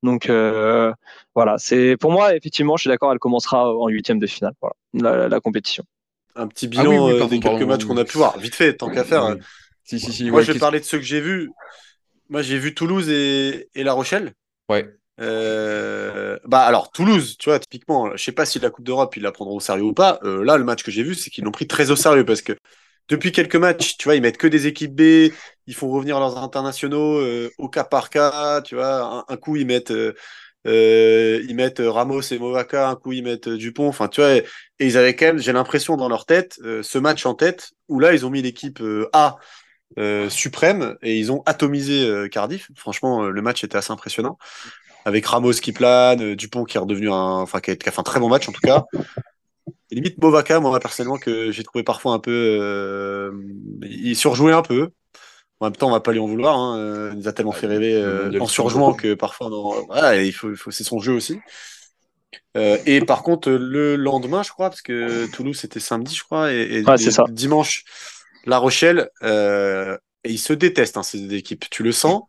Donc 0.03 0.29
voilà, 1.35 1.57
c'est 1.59 1.97
pour 1.99 2.11
moi 2.11 2.35
effectivement, 2.35 2.77
je 2.77 2.83
suis 2.83 2.89
d'accord, 2.89 3.13
elle 3.13 3.19
commencera 3.19 3.73
en 3.73 3.89
huitième 3.89 4.19
de 4.19 4.27
finale, 4.27 4.55
voilà, 4.61 5.29
la, 5.29 5.41
compétition. 5.41 5.85
Un 6.35 6.49
petit 6.49 6.67
ah 6.67 6.83
bilan 6.83 7.27
des 7.29 7.41
quelques 7.41 7.63
matchs 7.63 7.85
qu'on 7.85 7.97
a 7.97 8.05
pu 8.05 8.19
voir, 8.19 8.39
vite 8.39 8.55
fait, 8.55 8.75
tant 8.77 8.91
qu'à 8.91 9.05
faire. 9.05 9.37
Si, 9.85 9.99
si, 9.99 10.13
si, 10.13 10.31
moi, 10.31 10.43
je 10.43 10.53
vais 10.53 10.59
parler 10.59 10.79
de 10.79 10.85
ceux 10.85 10.99
que 10.99 11.05
j'ai 11.05 11.21
vus. 11.21 11.51
Moi, 12.29 12.43
j'ai 12.43 12.59
vu 12.59 12.75
Toulouse 12.75 13.11
et, 13.11 13.69
et 13.75 13.83
La 13.83 13.93
Rochelle. 13.93 14.35
Ouais. 14.69 14.89
Euh, 15.21 16.39
bah 16.47 16.61
alors 16.61 16.91
Toulouse, 16.93 17.37
tu 17.39 17.51
vois, 17.51 17.59
typiquement, 17.59 18.17
je 18.17 18.23
sais 18.23 18.33
pas 18.33 18.47
si 18.47 18.59
la 18.59 18.71
Coupe 18.71 18.85
d'Europe 18.85 19.15
ils 19.17 19.23
la 19.23 19.33
prendront 19.33 19.57
au 19.57 19.61
sérieux 19.61 19.85
ou 19.85 19.93
pas. 19.93 20.19
Euh, 20.25 20.45
là, 20.45 20.57
le 20.57 20.65
match 20.65 20.83
que 20.83 20.91
j'ai 20.91 21.03
vu, 21.03 21.15
c'est 21.15 21.31
qu'ils 21.31 21.45
l'ont 21.45 21.51
pris 21.51 21.67
très 21.67 21.91
au 21.91 21.97
sérieux 21.97 22.25
parce 22.25 22.43
que 22.43 22.55
depuis 23.09 23.33
quelques 23.33 23.57
matchs, 23.57 23.97
tu 23.99 24.05
vois, 24.05 24.15
ils 24.15 24.23
mettent 24.23 24.39
que 24.39 24.47
des 24.47 24.67
équipes 24.67 24.95
B, 24.95 25.33
ils 25.67 25.75
font 25.75 25.91
revenir 25.91 26.21
leurs 26.21 26.39
internationaux 26.39 27.19
euh, 27.19 27.51
au 27.59 27.69
cas 27.69 27.85
par 27.85 28.09
cas, 28.09 28.63
tu 28.63 28.77
vois. 28.77 29.25
Un, 29.29 29.37
coup 29.37 29.57
ils 29.57 29.67
mettent 29.67 29.93
ils 30.65 31.55
mettent 31.55 31.83
Ramos 31.85 32.23
et 32.23 32.39
Movaca, 32.39 32.89
un 32.89 32.97
coup 32.97 33.13
ils 33.13 33.23
mettent 33.25 33.49
Dupont, 33.49 33.89
enfin 33.89 34.09
tu 34.09 34.21
vois. 34.21 34.37
Et, 34.37 34.47
ils 34.81 34.97
avaient 34.97 35.15
quand 35.17 35.27
même, 35.27 35.39
j'ai 35.39 35.53
l'impression 35.53 35.97
dans 35.97 36.09
leur 36.09 36.25
tête, 36.25 36.59
ce 36.83 36.99
match 36.99 37.27
en 37.27 37.35
tête 37.35 37.73
où 37.89 38.01
là 38.01 38.15
ils 38.15 38.25
ont 38.25 38.31
mis 38.31 38.43
l'équipe 38.43 38.83
A. 39.13 39.37
suprême 40.31 40.97
et 41.03 41.19
ils 41.19 41.33
ont 41.33 41.43
atomisé 41.47 42.29
Cardiff. 42.31 42.71
Franchement, 42.77 43.23
le 43.29 43.43
match 43.43 43.65
était 43.65 43.77
assez 43.77 43.93
impressionnant 43.93 44.39
avec 45.05 45.27
Ramos 45.27 45.53
qui 45.53 45.73
plane, 45.73 46.23
euh, 46.23 46.37
Dupont 46.37 46.65
qui 46.65 46.77
est 46.77 46.81
redevenu 46.81 47.11
un, 47.11 47.41
enfin 47.41 47.61
qui 47.61 47.71
a, 47.71 47.77
fait 47.77 47.99
un 47.99 48.03
très 48.03 48.21
bon 48.21 48.29
match 48.29 48.49
en 48.49 48.53
tout 48.53 48.61
cas. 48.61 48.85
Et 49.91 49.95
limite 49.95 50.19
Movaca, 50.19 50.61
moi 50.61 50.79
personnellement 50.81 51.19
que 51.19 51.51
j'ai 51.51 51.63
trouvé 51.63 51.85
parfois 51.85 52.13
un 52.13 52.19
peu, 52.19 52.59
euh, 52.61 53.33
il 53.83 54.17
surjouait 54.17 54.53
un 54.53 54.63
peu. 54.63 54.91
En 55.63 55.67
même 55.67 55.77
temps, 55.77 55.89
on 55.89 55.93
va 55.93 56.01
pas 56.01 56.13
lui 56.13 56.21
en 56.21 56.27
vouloir. 56.27 56.57
Hein. 56.59 56.79
Euh, 56.79 57.11
il 57.13 57.19
nous 57.19 57.29
a 57.29 57.33
tellement 57.33 57.53
fait 57.53 57.67
rêver 57.67 58.03
en 58.41 58.47
surjouant 58.47 58.95
que 58.95 59.13
parfois, 59.13 59.51
non, 59.51 59.87
il 60.15 60.33
faut, 60.33 60.51
il 60.51 60.57
faut 60.57 60.71
c'est 60.71 60.85
son 60.85 61.01
jeu 61.01 61.13
aussi. 61.13 61.39
et 62.55 63.01
par 63.03 63.23
contre, 63.23 63.51
le 63.51 63.97
lendemain, 63.97 64.43
je 64.43 64.51
crois, 64.51 64.71
parce 64.71 64.81
que 64.81 65.31
Toulouse 65.33 65.59
c'était 65.59 65.81
samedi, 65.81 66.15
je 66.15 66.25
crois, 66.25 66.53
et, 66.53 66.83
dimanche, 67.29 67.85
La 68.47 68.57
Rochelle, 68.57 69.11
et 69.23 70.31
ils 70.31 70.39
se 70.39 70.53
détestent 70.53 70.97
hein, 70.97 71.03
ces 71.03 71.35
équipes. 71.35 71.67
Tu 71.71 71.83
le 71.83 71.93
sens. 71.93 72.23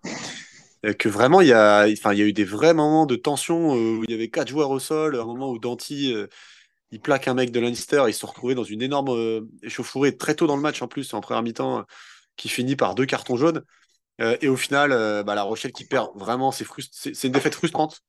Euh, 0.85 0.93
que 0.93 1.09
vraiment 1.09 1.41
il 1.41 1.47
y 1.47 1.53
a, 1.53 1.87
eu 1.87 2.33
des 2.33 2.43
vrais 2.43 2.73
moments 2.73 3.05
de 3.05 3.15
tension 3.15 3.75
euh, 3.75 3.97
où 3.97 4.03
il 4.05 4.11
y 4.11 4.13
avait 4.15 4.29
quatre 4.29 4.47
joueurs 4.49 4.71
au 4.71 4.79
sol, 4.79 5.15
un 5.15 5.25
moment 5.25 5.51
où 5.51 5.59
Danti 5.59 6.13
euh, 6.13 6.27
il 6.91 6.99
plaque 6.99 7.27
un 7.27 7.35
mec 7.35 7.51
de 7.51 7.59
Lannister, 7.59 8.03
ils 8.07 8.13
se 8.13 8.25
retrouvés 8.25 8.55
dans 8.55 8.63
une 8.63 8.81
énorme 8.81 9.47
échauffourée 9.63 10.17
très 10.17 10.35
tôt 10.35 10.47
dans 10.47 10.55
le 10.57 10.61
match 10.61 10.81
en 10.81 10.87
plus 10.87 11.13
en 11.13 11.21
première 11.21 11.43
mi-temps 11.43 11.85
qui 12.35 12.49
finit 12.49 12.75
par 12.75 12.95
deux 12.95 13.05
cartons 13.05 13.37
jaunes. 13.37 13.63
Et 14.19 14.49
au 14.49 14.57
final 14.57 14.89
bah, 15.23 15.35
la 15.35 15.43
Rochelle 15.43 15.71
qui 15.71 15.85
perd 15.85 16.09
vraiment 16.15 16.51
c'est 16.51 16.65
une 17.23 17.31
défaite 17.31 17.55
frustrante 17.55 18.01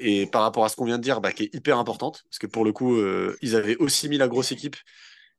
et 0.00 0.26
par 0.26 0.42
rapport 0.42 0.64
à 0.64 0.70
ce 0.70 0.76
qu'on 0.76 0.86
vient 0.86 0.98
de 0.98 1.02
dire 1.02 1.20
bah, 1.20 1.32
qui 1.32 1.44
est 1.44 1.54
hyper 1.54 1.78
importante 1.78 2.22
parce 2.24 2.38
que 2.38 2.46
pour 2.46 2.64
le 2.64 2.72
coup 2.72 2.98
ils 3.42 3.54
avaient 3.54 3.76
aussi 3.76 4.08
mis 4.08 4.16
la 4.16 4.28
grosse 4.28 4.50
équipe. 4.50 4.76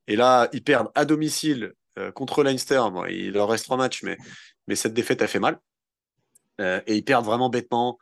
Et 0.07 0.15
là 0.15 0.47
ils 0.53 0.63
perdent 0.63 0.91
à 0.93 1.05
domicile 1.05 1.73
contre 2.13 2.43
Leinster. 2.43 2.83
Bon, 2.93 3.05
il 3.05 3.31
leur 3.31 3.49
reste 3.49 3.65
trois 3.65 3.77
matchs 3.77 4.03
mais 4.67 4.75
cette 4.75 4.93
défaite 4.93 5.23
a 5.23 5.27
fait 5.27 5.39
mal 5.39 5.59
euh, 6.61 6.79
et 6.87 6.95
ils 6.95 7.03
perdent 7.03 7.25
vraiment 7.25 7.49
bêtement. 7.49 7.97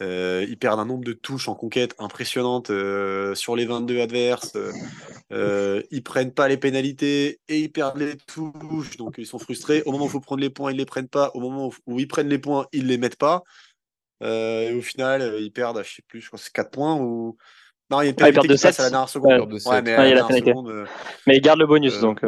Euh, 0.00 0.46
ils 0.48 0.56
perdent 0.56 0.78
un 0.78 0.84
nombre 0.84 1.04
de 1.04 1.12
touches 1.12 1.48
en 1.48 1.56
conquête 1.56 1.94
impressionnante 1.98 2.70
euh, 2.70 3.34
sur 3.34 3.56
les 3.56 3.66
22 3.66 4.00
adverses. 4.00 4.56
Euh, 5.32 5.82
ils 5.90 6.04
prennent 6.04 6.32
pas 6.32 6.46
les 6.46 6.56
pénalités 6.56 7.40
et 7.48 7.58
ils 7.58 7.72
perdent 7.72 7.98
les 7.98 8.16
touches. 8.16 8.96
Donc 8.96 9.16
ils 9.18 9.26
sont 9.26 9.40
frustrés. 9.40 9.82
Au 9.86 9.92
moment 9.92 10.04
où 10.04 10.08
il 10.08 10.12
faut 10.12 10.20
prendre 10.20 10.40
les 10.40 10.50
points, 10.50 10.70
ils 10.70 10.76
les 10.76 10.86
prennent 10.86 11.08
pas. 11.08 11.32
Au 11.34 11.40
moment 11.40 11.72
où, 11.86 11.98
ils 11.98 12.06
prennent 12.06 12.28
les 12.28 12.38
points, 12.38 12.66
ils 12.72 12.86
les 12.86 12.98
mettent 12.98 13.16
pas. 13.16 13.42
et 14.22 14.72
au 14.72 14.82
final, 14.82 15.36
ils 15.40 15.52
perdent, 15.52 15.82
je 15.82 15.96
sais 15.96 16.02
plus, 16.06 16.20
je 16.20 16.28
crois 16.28 16.38
que 16.38 16.44
c'est 16.44 16.52
4 16.52 16.70
points 16.70 16.94
ou. 16.94 17.36
Non, 17.90 18.02
il 18.02 18.04
y 18.04 18.06
a 18.08 18.10
une 18.10 18.16
pénalité 18.16 18.40
ah, 18.40 18.54
qui 18.54 18.62
passe 18.62 18.80
à 18.80 18.82
la 18.82 18.90
dernière 18.90 19.08
seconde. 19.08 19.48
mais, 21.26 21.36
ils 21.36 21.40
gardent 21.40 21.60
le 21.60 21.66
bonus 21.66 21.98
donc. 22.00 22.20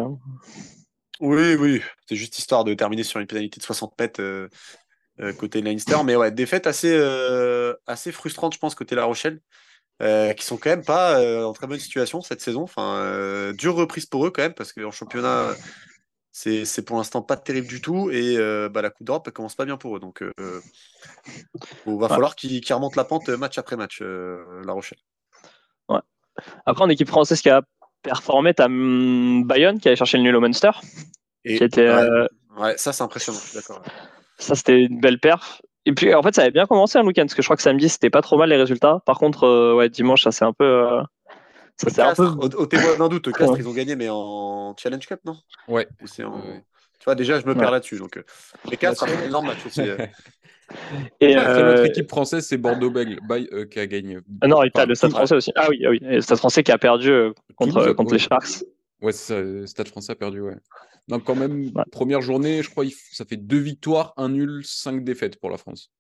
Oui, 1.21 1.55
oui, 1.55 1.83
c'est 2.09 2.17
juste 2.17 2.39
histoire 2.39 2.65
de 2.65 2.73
terminer 2.73 3.03
sur 3.03 3.21
une 3.21 3.27
pénalité 3.27 3.61
de 3.61 3.65
60 3.65 3.93
mètres 4.01 4.49
côté 5.39 5.61
Leinster. 5.62 5.97
Mais 6.05 6.17
ouais, 6.17 6.31
défaite 6.31 6.67
assez, 6.67 6.93
euh, 6.93 7.75
assez 7.87 8.12
frustrante, 8.12 8.55
je 8.55 8.59
pense, 8.59 8.75
côté 8.75 8.95
La 8.95 9.05
Rochelle. 9.05 9.41
euh, 10.03 10.33
qui 10.33 10.45
sont 10.47 10.57
quand 10.57 10.71
même 10.71 10.85
pas 10.85 11.21
euh, 11.21 11.45
en 11.45 11.53
très 11.53 11.67
bonne 11.67 11.79
situation 11.79 12.23
cette 12.23 12.41
saison. 12.41 12.62
Enfin, 12.62 12.97
euh, 12.97 13.53
dure 13.53 13.75
reprise 13.75 14.07
pour 14.07 14.27
eux 14.27 14.31
quand 14.31 14.41
même, 14.43 14.55
parce 14.55 14.73
qu'en 14.73 14.91
championnat, 14.91 15.55
c'est 16.33 16.65
c'est 16.65 16.83
pour 16.83 16.97
l'instant 16.97 17.21
pas 17.21 17.37
terrible 17.37 17.67
du 17.69 17.83
tout. 17.83 18.11
Et 18.11 18.37
euh, 18.39 18.71
bah, 18.71 18.81
la 18.81 18.89
Coupe 18.89 19.07
d'Europe, 19.07 19.25
elle 19.27 19.35
commence 19.35 19.57
pas 19.57 19.67
bien 19.67 19.77
pour 19.77 19.97
eux. 19.97 20.00
Donc, 20.00 20.23
euh, 20.23 20.33
il 21.87 21.97
va 21.99 22.07
Ouais. 22.07 22.09
falloir 22.09 22.35
qu'ils 22.35 22.62
qu'ils 22.62 22.75
remontent 22.75 22.97
la 22.97 23.05
pente 23.05 23.29
match 23.29 23.59
après 23.59 23.77
match, 23.77 23.99
euh, 24.00 24.39
La 24.65 24.73
Rochelle. 24.73 24.99
Après, 26.65 26.83
en 26.85 26.89
équipe 26.89 27.09
française 27.09 27.43
qui 27.43 27.50
a 27.50 27.61
performé, 28.03 28.55
t'as 28.55 28.67
hum, 28.67 29.45
Bayonne 29.45 29.79
qui 29.79 29.89
allait 29.89 29.97
chercher 29.97 30.17
le 30.17 30.23
nul 30.23 30.35
au 30.37 30.41
Munster. 30.41 30.71
Et, 31.45 31.59
Qui 31.59 31.65
était, 31.65 31.83
ouais, 31.83 31.89
euh, 31.89 32.27
ouais, 32.57 32.79
ça, 32.79 32.95
c'est 32.95 33.03
impressionnant, 33.03 33.39
je 33.45 33.49
suis 33.49 33.59
d'accord. 33.59 33.83
Ça, 34.40 34.54
c'était 34.54 34.80
une 34.82 35.00
belle 35.00 35.18
perf. 35.20 35.61
Et 35.87 35.92
puis, 35.92 36.14
en 36.14 36.23
fait, 36.23 36.35
ça 36.35 36.42
avait 36.42 36.50
bien 36.50 36.66
commencé 36.66 36.99
un 36.99 37.04
week-end, 37.06 37.23
parce 37.23 37.35
que 37.35 37.42
je 37.42 37.47
crois 37.47 37.56
que 37.56 37.62
samedi, 37.62 37.88
c'était 37.88 38.11
pas 38.11 38.23
trop 38.23 38.37
mal 38.37 38.49
les 38.50 38.56
résultats. 38.56 39.00
Par 39.06 39.18
contre, 39.18 39.44
euh, 39.44 39.75
ouais, 39.75 39.88
dimanche, 39.88 40.23
ça 40.25 40.32
c'est 40.32 40.44
un 40.44 40.52
peu. 40.52 40.64
euh, 40.64 41.02
ça 41.76 41.88
c'est 41.90 42.02
un 42.02 42.14
peu. 42.14 42.25
Castres, 42.26 42.59
au, 42.59 42.66
témoin 42.66 42.97
d'un 42.99 43.09
doute, 43.09 43.32
Castres, 43.32 43.52
Ouais. 43.54 43.59
ils 43.61 43.68
ont 43.68 43.73
gagné, 43.73 43.97
mais 43.97 44.09
en 44.11 44.75
Challenge 44.76 45.06
Cup, 45.06 45.20
non? 45.25 45.37
Ouais. 45.68 45.88
Ou 46.02 46.06
c'est 46.06 46.25
en- 46.25 46.35
Ouais. 46.35 46.64
Tu 46.99 47.04
vois, 47.06 47.14
déjà, 47.14 47.40
je 47.40 47.47
me 47.47 47.54
perds 47.54 47.64
Ouais. 47.66 47.70
là-dessus. 47.70 47.97
Donc, 47.99 48.18
euh, 48.18 48.23
les 48.70 48.76
Castres, 48.76 49.06
Là, 49.06 49.12
c'est 49.16 49.23
un 49.25 49.26
énorme 49.28 49.47
match 49.47 49.64
aussi. 49.64 49.80
euh. 49.80 49.97
Et, 51.20 51.35
notre 51.35 51.49
euh, 51.49 51.85
équipe 51.85 52.09
française, 52.09 52.47
c'est 52.47 52.59
Bordeaux-Bègles 52.59 53.18
Bay- 53.26 53.49
euh, 53.52 53.64
qui 53.64 53.80
a 53.80 53.87
gagné. 53.87 54.18
ah 54.42 54.47
non, 54.47 54.62
et 54.62 54.70
t'as 54.70 54.82
Enfin, 54.82 54.88
le 54.88 54.94
Stade 54.94 55.11
français 55.11 55.35
aussi. 55.35 55.52
Ah 55.56 55.66
oui, 55.68 55.82
ah 55.85 55.90
oui. 55.90 55.99
Et 56.02 56.16
le 56.16 56.20
Stade 56.20 56.38
français 56.38 56.62
qui 56.62 56.70
a 56.70 56.78
perdu 56.78 57.11
euh, 57.11 57.32
contre, 57.56 57.92
contre 57.94 58.12
ouais. 58.12 58.18
les 58.18 58.23
Sharks. 58.23 58.64
Ouais, 59.02 59.12
c'est 59.12 59.32
ça, 59.32 59.35
euh, 59.35 59.66
Stade 59.66 59.88
français 59.88 60.12
a 60.12 60.14
perdu, 60.14 60.40
ouais. 60.42 60.54
Donc, 61.11 61.25
quand 61.25 61.35
même, 61.35 61.71
Ouais. 61.75 61.83
première 61.93 62.21
journée, 62.23 62.62
je 62.62 62.71
crois, 62.71 62.85
ça 63.12 63.25
fait 63.25 63.37
deux 63.37 63.59
victoires, 63.59 64.12
un 64.17 64.29
nul, 64.31 64.62
cinq 64.64 65.05
défaites 65.05 65.38
pour 65.40 65.50
la 65.50 65.57
France. 65.57 65.90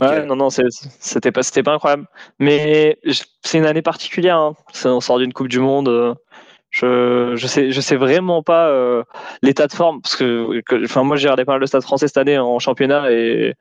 Ouais, 0.00 0.26
non, 0.26 0.34
non, 0.34 0.48
c'était 0.50 1.30
pas, 1.30 1.44
c'était 1.44 1.62
pas 1.62 1.72
incroyable. 1.72 2.06
Mais 2.40 2.98
c'est 3.42 3.58
une 3.58 3.64
année 3.66 3.82
particulière. 3.82 4.36
Hein. 4.36 4.54
On 4.84 5.00
sort 5.00 5.18
d'une 5.20 5.32
Coupe 5.32 5.46
du 5.48 5.60
Monde. 5.60 5.88
euh, 5.88 6.14
Je, 6.70 7.36
je 7.36 7.46
sais, 7.46 7.70
je 7.70 7.80
sais 7.80 7.94
vraiment 7.94 8.42
pas 8.42 8.68
euh, 8.70 9.04
l'état 9.42 9.68
de 9.68 9.72
forme 9.72 10.02
parce 10.02 10.16
que, 10.16 10.60
que- 10.62 10.84
enfin, 10.84 11.04
moi 11.04 11.16
j'ai 11.16 11.28
regardé 11.28 11.44
pas 11.44 11.52
mal 11.52 11.60
le 11.60 11.68
Stade 11.68 11.82
Français 11.84 12.08
cette 12.08 12.16
année 12.16 12.36
en 12.36 12.58
championnat 12.58 13.12
et 13.12 13.54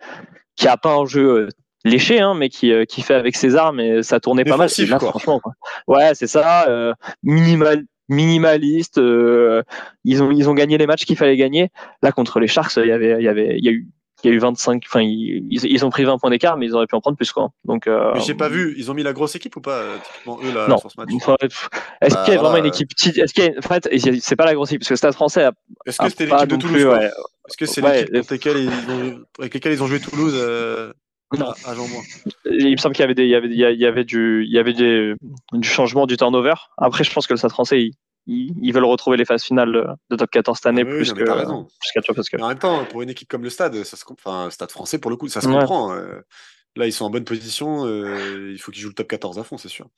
qui 0.55 0.67
a 0.67 0.77
pas 0.77 0.95
un 0.95 1.05
jeu 1.05 1.29
euh, 1.43 1.49
léché, 1.85 2.19
hein, 2.19 2.33
mais 2.33 2.49
qui, 2.49 2.71
euh, 2.71 2.85
qui 2.85 3.03
fait 3.03 3.13
avec 3.13 3.35
ses 3.35 3.55
armes 3.55 3.79
et 3.79 4.01
ça 4.01 4.19
tournait 4.19 4.43
pas 4.45 4.57
mal. 4.57 4.67
Là, 4.89 4.97
quoi. 4.97 5.09
franchement, 5.11 5.39
quoi. 5.39 5.53
ouais, 5.87 6.15
c'est 6.15 6.25
ça. 6.25 6.67
euh, 6.67 6.95
minimal, 7.21 7.83
minimaliste. 8.09 8.97
euh, 8.97 9.63
ils 10.03 10.21
ont, 10.23 10.31
ils 10.31 10.49
ont 10.49 10.53
gagné 10.53 10.77
les 10.77 10.87
matchs 10.87 11.05
qu'il 11.05 11.17
fallait 11.17 11.37
gagner. 11.37 11.69
Là 12.01 12.11
contre 12.11 12.39
les 12.39 12.47
Sharks, 12.47 12.75
il 12.77 12.87
y 12.87 12.91
avait, 12.91 13.15
il 13.19 13.23
y 13.23 13.27
avait, 13.27 13.55
il 13.57 13.65
y 13.65 13.69
a 13.69 13.71
eu 13.71 13.87
il 14.25 14.29
y 14.29 14.31
a 14.31 14.35
eu 14.37 14.39
25, 14.39 14.81
enfin, 14.87 15.01
ils, 15.01 15.45
ils- 15.51 15.83
ont 15.83 15.89
pris 15.89 16.05
20 16.05 16.17
points 16.17 16.29
d'écart, 16.29 16.55
mais 16.55 16.65
ils 16.65 16.73
auraient 16.73 16.87
pu 16.87 16.95
en 16.95 17.01
prendre 17.01 17.17
plus, 17.17 17.33
quoi. 17.33 17.49
Donc, 17.65 17.87
euh, 17.87 18.11
Mais 18.13 18.21
j'ai 18.21 18.35
pas 18.35 18.47
vu, 18.47 18.73
ils 18.77 18.89
ont 18.89 18.93
mis 18.93 19.03
la 19.03 19.11
grosse 19.11 19.35
équipe 19.35 19.53
ou 19.57 19.59
pas, 19.59 19.79
euh, 19.79 19.97
typiquement, 20.01 20.39
eux, 20.41 20.53
là, 20.53 20.69
Non. 20.69 20.77
sur 20.77 20.89
ce 20.89 20.97
match? 20.97 21.09
Est-ce 21.99 22.13
Bah, 22.15 22.23
qu'il 22.23 22.33
y 22.33 22.37
a 22.37 22.39
vraiment 22.39 22.55
une 22.55 22.65
équipe 22.67 22.87
petite 22.87 23.17
Est-ce 23.17 23.33
qu'il 23.33 23.43
y 23.43 23.47
a, 23.49 23.51
en 23.57 23.61
fait, 23.61 23.89
c'est 24.21 24.37
pas 24.37 24.45
la 24.45 24.53
grosse 24.53 24.69
équipe 24.69 24.79
parce 24.79 24.87
que 24.87 24.93
le 24.93 24.97
Stade 24.97 25.13
Français 25.13 25.43
a, 25.43 25.51
Est-ce 25.85 25.97
que 25.97 26.07
c'était 26.07 26.25
l'équipe 26.27 26.47
de 26.47 26.55
Toulouse 26.55 26.85
ouais, 26.85 27.05
Est-ce 27.49 27.57
que 27.57 27.65
c'est 27.65 27.81
Ouais, 27.81 28.05
l'équipe 28.09 28.31
avec 29.39 29.53
lesquelles 29.53 29.73
ils 29.73 29.83
ont 29.83 29.87
joué 29.87 29.99
Toulouse 29.99 30.35
euh, 30.37 30.93
Non. 31.37 31.51
à, 31.65 31.69
à 31.71 31.75
Jean-Mois 31.75 32.01
il 32.45 32.71
me 32.71 32.77
semble 32.77 32.95
qu'il 32.95 33.03
y 33.03 33.05
avait 33.05 33.13
des, 33.15 33.23
il 33.23 33.29
y 33.29 33.35
avait, 33.35 33.47
il 33.47 33.81
y 34.01 34.05
du, 34.05 34.43
il 34.45 34.51
y 34.51 34.59
avait 34.59 34.73
des, 34.73 35.13
du 35.53 35.67
changement, 35.67 36.05
du 36.05 36.17
turnover. 36.17 36.53
Après, 36.77 37.03
je 37.03 37.13
pense 37.13 37.27
que 37.27 37.33
le 37.33 37.37
Stade 37.37 37.51
Français, 37.51 37.89
ils, 38.27 38.71
veulent 38.71 38.85
retrouver 38.85 39.17
les 39.17 39.25
phases 39.25 39.43
finales 39.43 39.97
de, 40.09 40.15
top 40.15 40.29
14 40.29 40.57
cette 40.57 40.65
année 40.67 40.83
Ah 40.85 40.89
oui, 40.89 40.97
plus 40.97 41.09
non, 41.09 41.15
mais 41.15 41.21
que, 41.21 41.27
t'as 41.27 41.35
raison. 41.35 41.63
plus 41.79 41.91
qu'à 41.93 42.13
parce 42.13 42.29
que. 42.29 42.37
Mais 42.37 42.43
en 42.43 42.49
même 42.49 42.59
temps, 42.59 42.85
pour 42.85 43.01
une 43.01 43.09
équipe 43.09 43.27
comme 43.27 43.43
le 43.43 43.49
Stade, 43.49 43.83
ça 43.83 43.97
se, 43.97 44.05
com- 44.05 44.15
enfin, 44.19 44.49
Stade 44.49 44.71
français, 44.71 44.99
pour 44.99 45.11
le 45.11 45.17
coup, 45.17 45.27
ça 45.27 45.41
se 45.41 45.47
Ouais. 45.47 45.53
comprend. 45.59 45.93
euh. 45.93 46.19
Là, 46.75 46.87
ils 46.87 46.93
sont 46.93 47.05
en 47.05 47.09
bonne 47.11 47.23
position, 47.25 47.85
euh, 47.85 48.51
il 48.51 48.57
faut 48.59 48.71
qu'ils 48.71 48.81
jouent 48.81 48.89
le 48.89 48.95
top 48.95 49.07
14 49.07 49.37
à 49.37 49.43
fond, 49.43 49.57
c'est 49.57 49.69
sûr. 49.69 49.89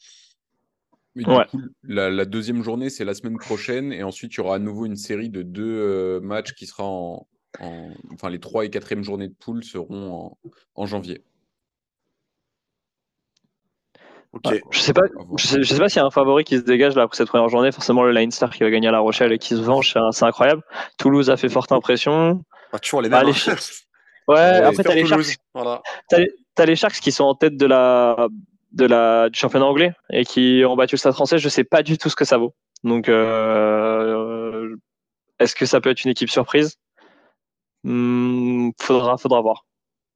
Mais 1.15 1.24
du 1.24 1.30
Ouais. 1.30 1.46
coup, 1.50 1.62
la, 1.84 2.10
la 2.10 2.25
deuxième 2.25 2.62
journée, 2.63 2.89
c'est 2.89 3.06
la 3.06 3.13
semaine 3.13 3.38
prochaine. 3.38 3.94
Et 3.94 4.04
ensuite, 4.04 4.34
il 4.34 4.38
y 4.38 4.39
aura 4.42 4.56
à 4.56 4.60
nouveau 4.60 4.86
une 4.86 4.98
série 4.98 5.30
de 5.30 5.42
deux 5.42 5.63
euh, 5.63 6.20
matchs 6.20 6.54
qui 6.54 6.65
sera 6.68 6.84
en, 6.84 7.25
en- 7.60 7.90
Enfin, 8.14 8.30
les 8.30 8.40
trois 8.40 8.66
et 8.66 8.70
quatrième 8.70 9.04
journées 9.04 9.28
de 9.28 9.34
poule 9.34 9.64
seront 9.64 10.12
en, 10.14 10.38
en 10.76 10.86
janvier. 10.86 11.24
Ok. 14.34 14.46
Ouais. 14.52 14.62
Je 14.72 14.80
sais 14.80 14.94
pas, 14.94 15.04
je 15.38 15.48
sais, 15.48 15.64
je 15.64 15.74
sais 15.74 15.80
pas 15.80 15.88
s'il 15.88 16.00
y 16.00 16.04
a 16.04 16.06
un 16.06 16.12
favori 16.12 16.44
qui 16.44 16.58
se 16.58 16.64
dégage 16.64 16.96
là 16.96 17.04
après 17.04 17.16
cette 17.16 17.30
première 17.30 17.48
journée. 17.48 17.72
Forcément, 17.72 18.04
le 18.04 18.12
Leinster 18.12 18.48
qui 18.54 18.64
va 18.64 18.70
gagner 18.70 18.90
à 18.90 18.92
La 18.92 19.00
Rochelle 19.00 19.32
et 19.32 19.38
qui 19.38 19.50
se 19.56 19.62
venge, 19.62 19.96
c'est 20.12 20.26
incroyable. 20.26 20.62
Toulouse 20.98 21.30
a 21.30 21.38
fait 21.38 21.48
forte 21.50 21.72
impression. 21.72 22.44
Pas 22.72 22.80
toujours 22.80 23.02
les 23.02 23.10
Ah, 23.14 23.20
mêmes. 23.20 23.28
les 23.28 23.32
hein. 23.32 23.36
Sharks. 23.36 23.62
Ouais, 24.28 24.34
Ouais, 24.36 24.42
après 24.64 24.84
t'as 24.84 24.96
les 24.96 25.06
Sharks 25.06 25.38
Voilà. 25.54 25.84
T'as 26.10 26.66
les, 26.66 26.76
Sharks 26.76 26.96
qui 27.00 27.12
sont 27.12 27.26
en 27.26 27.36
tête 27.36 27.58
de 27.58 27.68
la, 27.68 28.28
de 28.72 28.86
la, 28.88 29.30
du 29.30 29.38
championnat 29.38 29.68
anglais 29.68 29.94
et 30.10 30.26
qui 30.26 30.64
ont 30.68 30.76
battu 30.76 30.96
le 30.96 30.98
Stade 30.98 31.14
français. 31.14 31.38
Je 31.38 31.48
sais 31.48 31.64
pas 31.64 31.84
du 31.84 32.00
tout 32.00 32.10
ce 32.10 32.16
que 32.16 32.26
ça 32.26 32.38
vaut. 32.40 32.56
Donc, 32.84 33.08
euh, 33.08 34.76
est-ce 35.38 35.54
que 35.56 35.68
ça 35.68 35.80
peut 35.80 35.92
être 35.92 36.04
une 36.04 36.10
équipe 36.10 36.32
surprise? 36.32 36.78
Hmm, 37.86 38.72
faudra, 38.82 39.15
faudra 39.18 39.42
voir. 39.42 39.65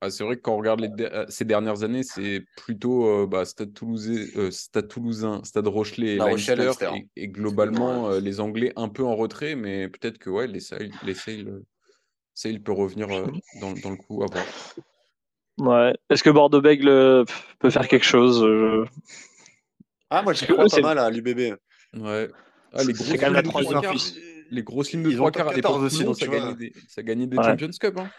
Ah, 0.02 0.10
c'est 0.10 0.24
vrai 0.24 0.38
que 0.38 0.42
quand 0.42 0.54
on 0.54 0.58
regarde 0.58 0.80
les 0.80 0.90
euh, 1.06 1.26
ces 1.28 1.46
dernières 1.46 1.84
années, 1.84 2.04
c'est 2.04 2.42
plutôt 2.58 3.06
euh, 3.06 3.28
bah, 3.28 3.46
Stade, 3.46 3.74
Toulousain, 3.74 4.26
euh, 4.38 4.50
Stade 4.50 4.88
Toulousain, 4.88 5.44
Stade 5.44 5.68
Rochelais 5.68 6.14
et 6.14 6.16
La 6.16 6.26
Rochelle. 6.26 6.72
Et, 7.16 7.24
et 7.24 7.28
globalement, 7.28 8.06
Ouais. 8.08 8.16
euh, 8.16 8.20
les 8.22 8.40
Anglais 8.40 8.74
un 8.76 8.88
peu 8.90 9.04
en 9.04 9.16
retrait, 9.16 9.56
mais 9.56 9.88
peut-être 9.90 10.18
que 10.18 10.30
ouais, 10.30 10.48
les 10.48 10.62
Sale, 10.62 10.90
les 11.04 11.14
peut 12.64 12.72
revenir 12.72 13.10
euh, 13.12 13.28
dans, 13.62 13.74
dans 13.74 13.90
le 13.92 13.98
coup 13.98 14.24
à 14.24 14.28
voir. 14.28 14.46
Ouais. 15.60 15.94
Est-ce 16.10 16.24
que 16.24 16.30
Bordeaux-Bègles 16.30 16.88
euh, 16.88 17.26
peut 17.60 17.70
faire 17.70 17.88
quelque 17.88 18.06
chose 18.06 18.42
Euh, 18.44 18.86
Ah, 20.10 20.22
moi, 20.24 20.34
j'y 20.34 20.46
crois 20.48 20.64
pas 20.64 20.70
c'est- 20.70 20.82
mal 20.82 20.98
à 20.98 21.10
l'UBB. 21.12 21.56
Ouais. 21.98 22.30
Ah, 22.72 22.84
les 22.84 22.94
C'est 22.94 23.18
quand 23.18 23.26
même 23.28 23.34
la 23.34 23.44
troisième 23.44 23.82
puce. 23.82 24.18
Les 24.52 24.64
grosses 24.64 24.92
lignes 24.92 25.04
de 25.04 25.10
Ils 25.12 25.16
ont 25.16 25.30
trois 25.30 25.32
quarts 25.32 25.48
à 25.50 25.54
l'époque 25.54 25.72
14 25.74 25.84
aussi, 25.86 26.04
donc 26.04 26.18
ça 26.18 26.28
gagnait 26.28 26.54
des, 26.56 26.74
ça 26.88 27.04
gagnait 27.04 27.28
des 27.28 27.38
Ouais. 27.38 27.44
Champions 27.44 27.70
Cup. 27.80 27.98
hein. 28.00 28.10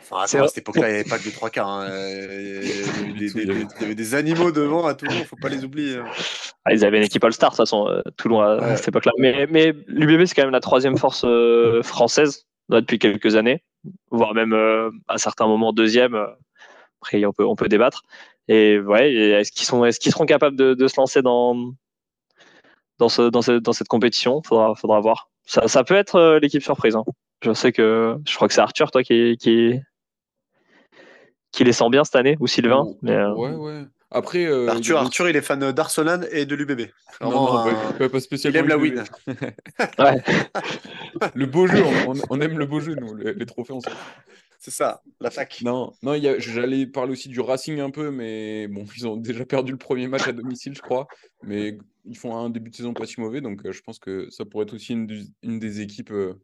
Enfin, 0.00 0.16
attends, 0.22 0.44
à 0.44 0.48
cette 0.48 0.58
époque-là, 0.58 0.88
il 0.88 0.92
n'y 0.92 1.00
avait 1.00 1.08
pas 1.08 1.18
que 1.18 1.24
des 1.24 1.32
trois 1.32 1.48
quarts. 1.50 1.68
hein. 1.68 1.88
Euh, 1.90 2.28
Il 3.16 3.22
y 3.22 3.40
avait 3.40 3.54
des- 3.54 3.94
Il 3.94 4.00
il 4.00 4.14
animaux 4.14 4.52
devant 4.52 4.86
à 4.86 4.94
Toulon, 4.94 5.12
faut 5.24 5.36
pas 5.36 5.48
les 5.48 5.64
oublier. 5.64 5.96
hein. 5.96 6.04
ah, 6.66 6.74
ils 6.74 6.84
avaient 6.84 6.98
une 6.98 7.04
équipe 7.04 7.24
All-Star, 7.24 7.50
de 7.50 7.56
toute 7.56 7.64
façon, 7.64 7.88
euh, 7.88 8.02
Toulon 8.16 8.40
à, 8.40 8.58
Ouais. 8.58 8.76
cette 8.76 8.88
époque-là. 8.88 9.12
Mais, 9.18 9.46
mais 9.50 9.72
l'UBB, 9.86 10.26
c'est 10.26 10.34
quand 10.34 10.42
même 10.42 10.50
la 10.52 10.60
troisième 10.60 10.98
force 10.98 11.24
euh, 11.24 11.82
française 11.82 12.46
là, 12.68 12.80
depuis 12.82 12.98
quelques 12.98 13.34
années, 13.36 13.62
voire 14.10 14.34
même 14.34 14.52
euh, 14.52 14.90
à 15.08 15.16
certains 15.18 15.46
moments 15.46 15.72
deuxième. 15.72 16.14
Après, 17.00 17.24
on 17.24 17.32
peut, 17.32 17.44
on 17.44 17.56
peut 17.56 17.68
débattre. 17.68 18.02
Et 18.48 18.78
ouais, 18.78 19.12
est-ce 19.12 19.52
qu'ils 19.52 19.66
sont, 19.66 19.84
est-ce 19.86 19.98
qu'ils 19.98 20.12
seront 20.12 20.26
capables 20.26 20.56
de, 20.56 20.74
de 20.74 20.86
se 20.88 20.98
lancer 21.00 21.22
dans, 21.22 21.54
dans, 22.98 23.08
ce, 23.08 23.22
dans, 23.30 23.42
ce- 23.42 23.58
dans 23.58 23.72
cette 23.72 23.88
compétition 23.88 24.42
faudra, 24.42 24.74
faudra 24.74 25.00
voir. 25.00 25.28
Ça, 25.46 25.68
ça 25.68 25.84
peut 25.84 25.94
être 25.94 26.16
euh, 26.16 26.38
l'équipe 26.40 26.62
surprise. 26.62 26.96
hein. 26.96 27.04
Je 27.42 27.52
sais 27.52 27.72
que 27.72 28.16
je 28.26 28.34
crois 28.34 28.48
que 28.48 28.54
c'est 28.54 28.60
Arthur, 28.62 28.90
toi, 28.90 29.02
qui, 29.02 29.36
qui, 29.38 29.74
qui 31.52 31.64
les 31.64 31.72
sent 31.72 31.88
bien 31.90 32.04
cette 32.04 32.16
année, 32.16 32.36
ou 32.40 32.46
Sylvain. 32.46 32.84
Oh, 32.86 32.98
mais, 33.02 33.12
euh, 33.12 33.34
Ouais, 33.34 33.50
ouais. 33.50 33.82
Après, 34.10 34.44
euh, 34.46 34.68
Arthur, 34.68 34.98
Arthur, 34.98 35.28
il 35.28 35.34
est 35.36 35.40
fan 35.42 35.72
d'Arsenal 35.72 36.28
et 36.30 36.46
de 36.46 36.54
l'UBB. 36.54 36.82
Non, 37.20 37.46
pas, 37.46 37.66
il 38.32 38.56
aime 38.56 38.68
la 38.68 38.76
UBB. 38.76 38.82
win. 38.82 39.04
Le 41.34 41.46
beau 41.46 41.66
jeu, 41.66 41.82
on, 42.30 42.40
aime 42.40 42.58
le 42.58 42.66
beau 42.66 42.80
jeu, 42.80 42.94
nous. 42.94 43.14
Les, 43.16 43.34
les 43.34 43.46
trophées, 43.46 43.72
on. 43.72 43.80
C'est 44.58 44.70
ça, 44.70 45.02
la 45.20 45.30
fac. 45.30 45.60
Non, 45.62 45.92
non, 46.02 46.14
il 46.14 46.22
y 46.22 46.28
a- 46.28 46.38
j'allais 46.38 46.86
parler 46.86 47.12
aussi 47.12 47.28
du 47.28 47.40
Racing 47.40 47.80
un 47.80 47.90
peu, 47.90 48.10
mais 48.10 48.66
bon, 48.68 48.84
ils 48.96 49.06
ont 49.06 49.16
déjà 49.16 49.44
perdu 49.44 49.72
le 49.72 49.78
premier 49.78 50.06
match 50.06 50.26
à 50.28 50.32
domicile, 50.32 50.74
je 50.74 50.80
crois. 50.80 51.06
Mais 51.42 51.76
ils 52.04 52.16
font 52.16 52.36
un 52.36 52.50
début 52.50 52.70
de 52.70 52.76
saison 52.76 52.94
pas 52.94 53.06
si 53.06 53.20
mauvais, 53.20 53.40
donc 53.40 53.64
euh, 53.64 53.72
je 53.72 53.82
pense 53.82 53.98
que 53.98 54.30
ça 54.30 54.44
pourrait 54.44 54.64
être 54.64 54.74
aussi 54.74 54.92
une, 54.92 55.58
des 55.58 55.80
équipes 55.80 56.10
euh, 56.10 56.34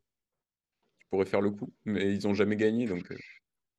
qui 0.99 1.07
pourrait 1.11 1.27
faire 1.27 1.41
le 1.41 1.51
coup. 1.51 1.73
Mais 1.85 2.15
ils 2.15 2.27
n'ont 2.27 2.35
jamais 2.35 2.57
gagné, 2.57 2.87
donc 2.87 3.11
euh, 3.11 3.17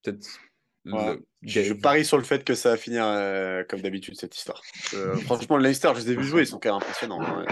peut-être. 0.03 0.39
Ouais. 0.85 1.13
le- 1.15 1.21
Je, 1.43 1.61
je 1.63 1.73
parie 1.73 2.05
sur 2.05 2.17
le 2.17 2.23
fait 2.23 2.43
que 2.43 2.55
ça 2.55 2.69
va 2.71 2.77
finir 2.77 3.03
euh, 3.05 3.63
comme 3.69 3.81
d'habitude, 3.81 4.15
cette 4.19 4.35
histoire. 4.35 4.61
Euh, 4.95 5.15
franchement, 5.25 5.57
le 5.57 5.63
Leicester, 5.63 5.91
je 5.95 5.99
les 6.01 6.11
ai 6.11 6.15
vus 6.15 6.23
jouer, 6.23 6.41
ils 6.41 6.47
sont 6.47 6.59
quand 6.59 6.69
même 6.69 6.77
impressionnants. 6.77 7.21
hein. 7.21 7.45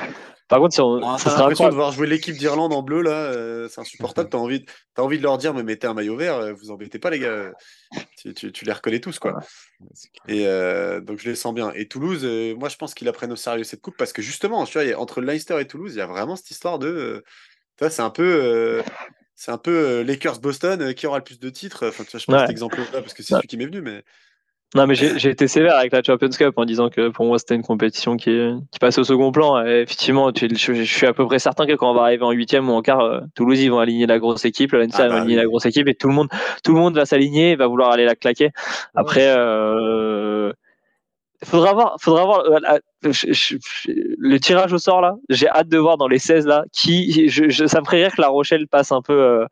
Par 0.48 0.58
contre, 0.60 0.74
si 0.74 0.82
on, 0.82 0.98
Ah, 1.04 1.18
ça 1.20 1.26
T'as 1.26 1.30
serait 1.30 1.40
l'impression 1.42 1.70
de 1.70 1.76
voir 1.76 1.92
jouer 1.92 2.08
l'équipe 2.08 2.36
d'Irlande 2.36 2.74
en 2.74 2.82
bleu, 2.82 3.04
là, 3.04 3.12
euh, 3.12 3.68
c'est 3.70 3.82
insupportable. 3.82 4.30
T'as 4.32 4.38
envie, 4.40 4.62
de- 4.62 4.66
t'as 4.96 5.04
envie 5.04 5.20
de 5.20 5.24
leur 5.24 5.38
dire, 5.38 5.54
mais 5.54 5.62
mettez 5.62 5.86
un 5.86 5.94
maillot 5.94 6.16
vert, 6.18 6.56
vous 6.56 6.72
embêtez 6.72 6.98
pas, 6.98 7.12
les 7.12 7.20
gars. 7.20 7.52
Tu, 8.18 8.34
tu- 8.34 8.52
tu 8.52 8.66
les 8.66 8.74
reconnais 8.74 9.00
tous, 9.00 9.20
quoi. 9.20 9.40
Et 10.28 10.48
euh, 10.48 11.00
donc, 11.02 11.20
je 11.20 11.30
les 11.30 11.36
sens 11.36 11.54
bien. 11.54 11.72
Et 11.76 11.88
Toulouse, 11.88 12.22
euh, 12.24 12.56
moi, 12.56 12.68
je 12.70 12.78
pense 12.78 12.96
qu'ils 12.96 13.06
la 13.06 13.14
prennent 13.14 13.32
au 13.32 13.36
sérieux, 13.36 13.64
cette 13.64 13.82
coupe, 13.82 13.96
parce 13.96 14.12
que 14.12 14.24
justement, 14.24 14.66
tu 14.66 14.74
vois, 14.74 14.84
y 14.86 14.92
a- 14.92 15.00
entre 15.00 15.22
le 15.22 15.28
Leicester 15.28 15.60
et 15.62 15.68
Toulouse, 15.68 15.94
il 15.94 16.00
y 16.00 16.02
a 16.02 16.08
vraiment 16.08 16.36
cette 16.36 16.50
histoire 16.50 16.80
de. 16.80 16.88
euh, 16.88 17.22
tu 17.78 17.84
vois, 17.84 17.92
c'est 17.92 18.02
un 18.02 18.10
peu. 18.10 18.82
C'est 19.42 19.52
un 19.52 19.58
peu 19.58 19.72
euh, 19.72 20.04
Lakers-Boston, 20.04 20.82
euh, 20.82 20.92
qui 20.92 21.08
aura 21.08 21.18
le 21.20 21.24
plus 21.24 21.40
de 21.40 21.50
titres. 21.50 21.88
Enfin, 21.88 22.04
tu 22.04 22.12
vois, 22.12 22.20
je 22.20 22.26
prends 22.26 22.34
Ouais. 22.34 22.42
cet 22.42 22.50
exemple-là 22.50 22.84
parce 23.02 23.14
que 23.14 23.24
c'est 23.24 23.36
Ouais. 23.36 23.40
celui 23.40 23.48
qui 23.48 23.56
m'est 23.56 23.66
venu, 23.68 23.80
mais. 23.80 24.04
Non, 24.76 24.86
mais 24.86 24.94
j'ai 24.96 25.30
été 25.30 25.48
sévère 25.48 25.78
avec 25.78 25.94
la 25.94 26.04
Champions 26.04 26.30
Cup 26.30 26.54
en 26.58 26.66
disant 26.66 26.90
que 26.90 27.08
pour 27.10 27.26
moi 27.26 27.40
c'était 27.40 27.56
une 27.56 27.64
compétition 27.64 28.18
qui, 28.18 28.38
qui 28.72 28.78
passait 28.80 29.00
au 29.00 29.04
second 29.04 29.32
plan. 29.32 29.66
Et 29.66 29.82
effectivement, 29.82 30.32
tu- 30.32 30.48
je, 30.56 30.74
je 30.74 30.84
suis 30.84 31.08
à 31.08 31.14
peu 31.14 31.26
près 31.26 31.40
certain 31.40 31.66
que 31.66 31.74
quand 31.74 31.90
on 31.90 31.96
va 31.96 32.02
arriver 32.04 32.24
en 32.24 32.30
huitième 32.32 32.70
ou 32.70 32.74
en 32.74 32.84
quart, 32.84 33.00
euh, 33.00 33.22
Toulouse 33.34 33.60
ils 33.62 33.72
vont 33.72 33.80
aligner 33.80 34.06
la 34.06 34.20
grosse 34.20 34.46
équipe, 34.46 34.74
Leinster 34.74 35.04
Ah 35.04 35.08
va 35.08 35.10
bah 35.10 35.16
aligner 35.22 35.38
oui. 35.38 35.42
la 35.42 35.46
grosse 35.48 35.66
équipe 35.66 35.88
et 35.88 35.96
tout 35.96 36.08
le 36.10 36.14
monde, 36.14 36.28
tout 36.64 36.74
le 36.74 36.80
monde 36.80 36.94
va 36.96 37.06
s'aligner 37.08 37.52
et 37.52 37.56
va 37.56 37.66
vouloir 37.66 37.92
aller 37.92 38.06
la 38.06 38.16
claquer. 38.16 38.52
Après, 38.94 39.34
euh, 39.36 40.54
faudra 41.44 41.74
voir, 41.74 41.96
faudra 42.02 42.26
voir 42.26 42.40
euh, 42.46 42.58
la- 42.62 42.80
je- 43.04 43.32
je- 43.32 43.56
je- 43.62 43.92
le 44.18 44.40
tirage 44.40 44.74
au 44.74 44.78
sort 44.78 45.02
là. 45.02 45.16
J'ai 45.30 45.48
hâte 45.50 45.70
de 45.70 45.78
voir 45.78 45.98
dans 45.98 46.08
les 46.08 46.20
16 46.20 46.46
là 46.46 46.64
qui. 46.72 47.30
ça 47.68 47.80
me 47.80 47.86
ferait 47.86 48.04
rire 48.04 48.16
que 48.16 48.22
La 48.22 48.28
Rochelle 48.30 48.68
passe 48.68 48.92
un 48.92 49.02
peu 49.02 49.14
euh, 49.14 49.46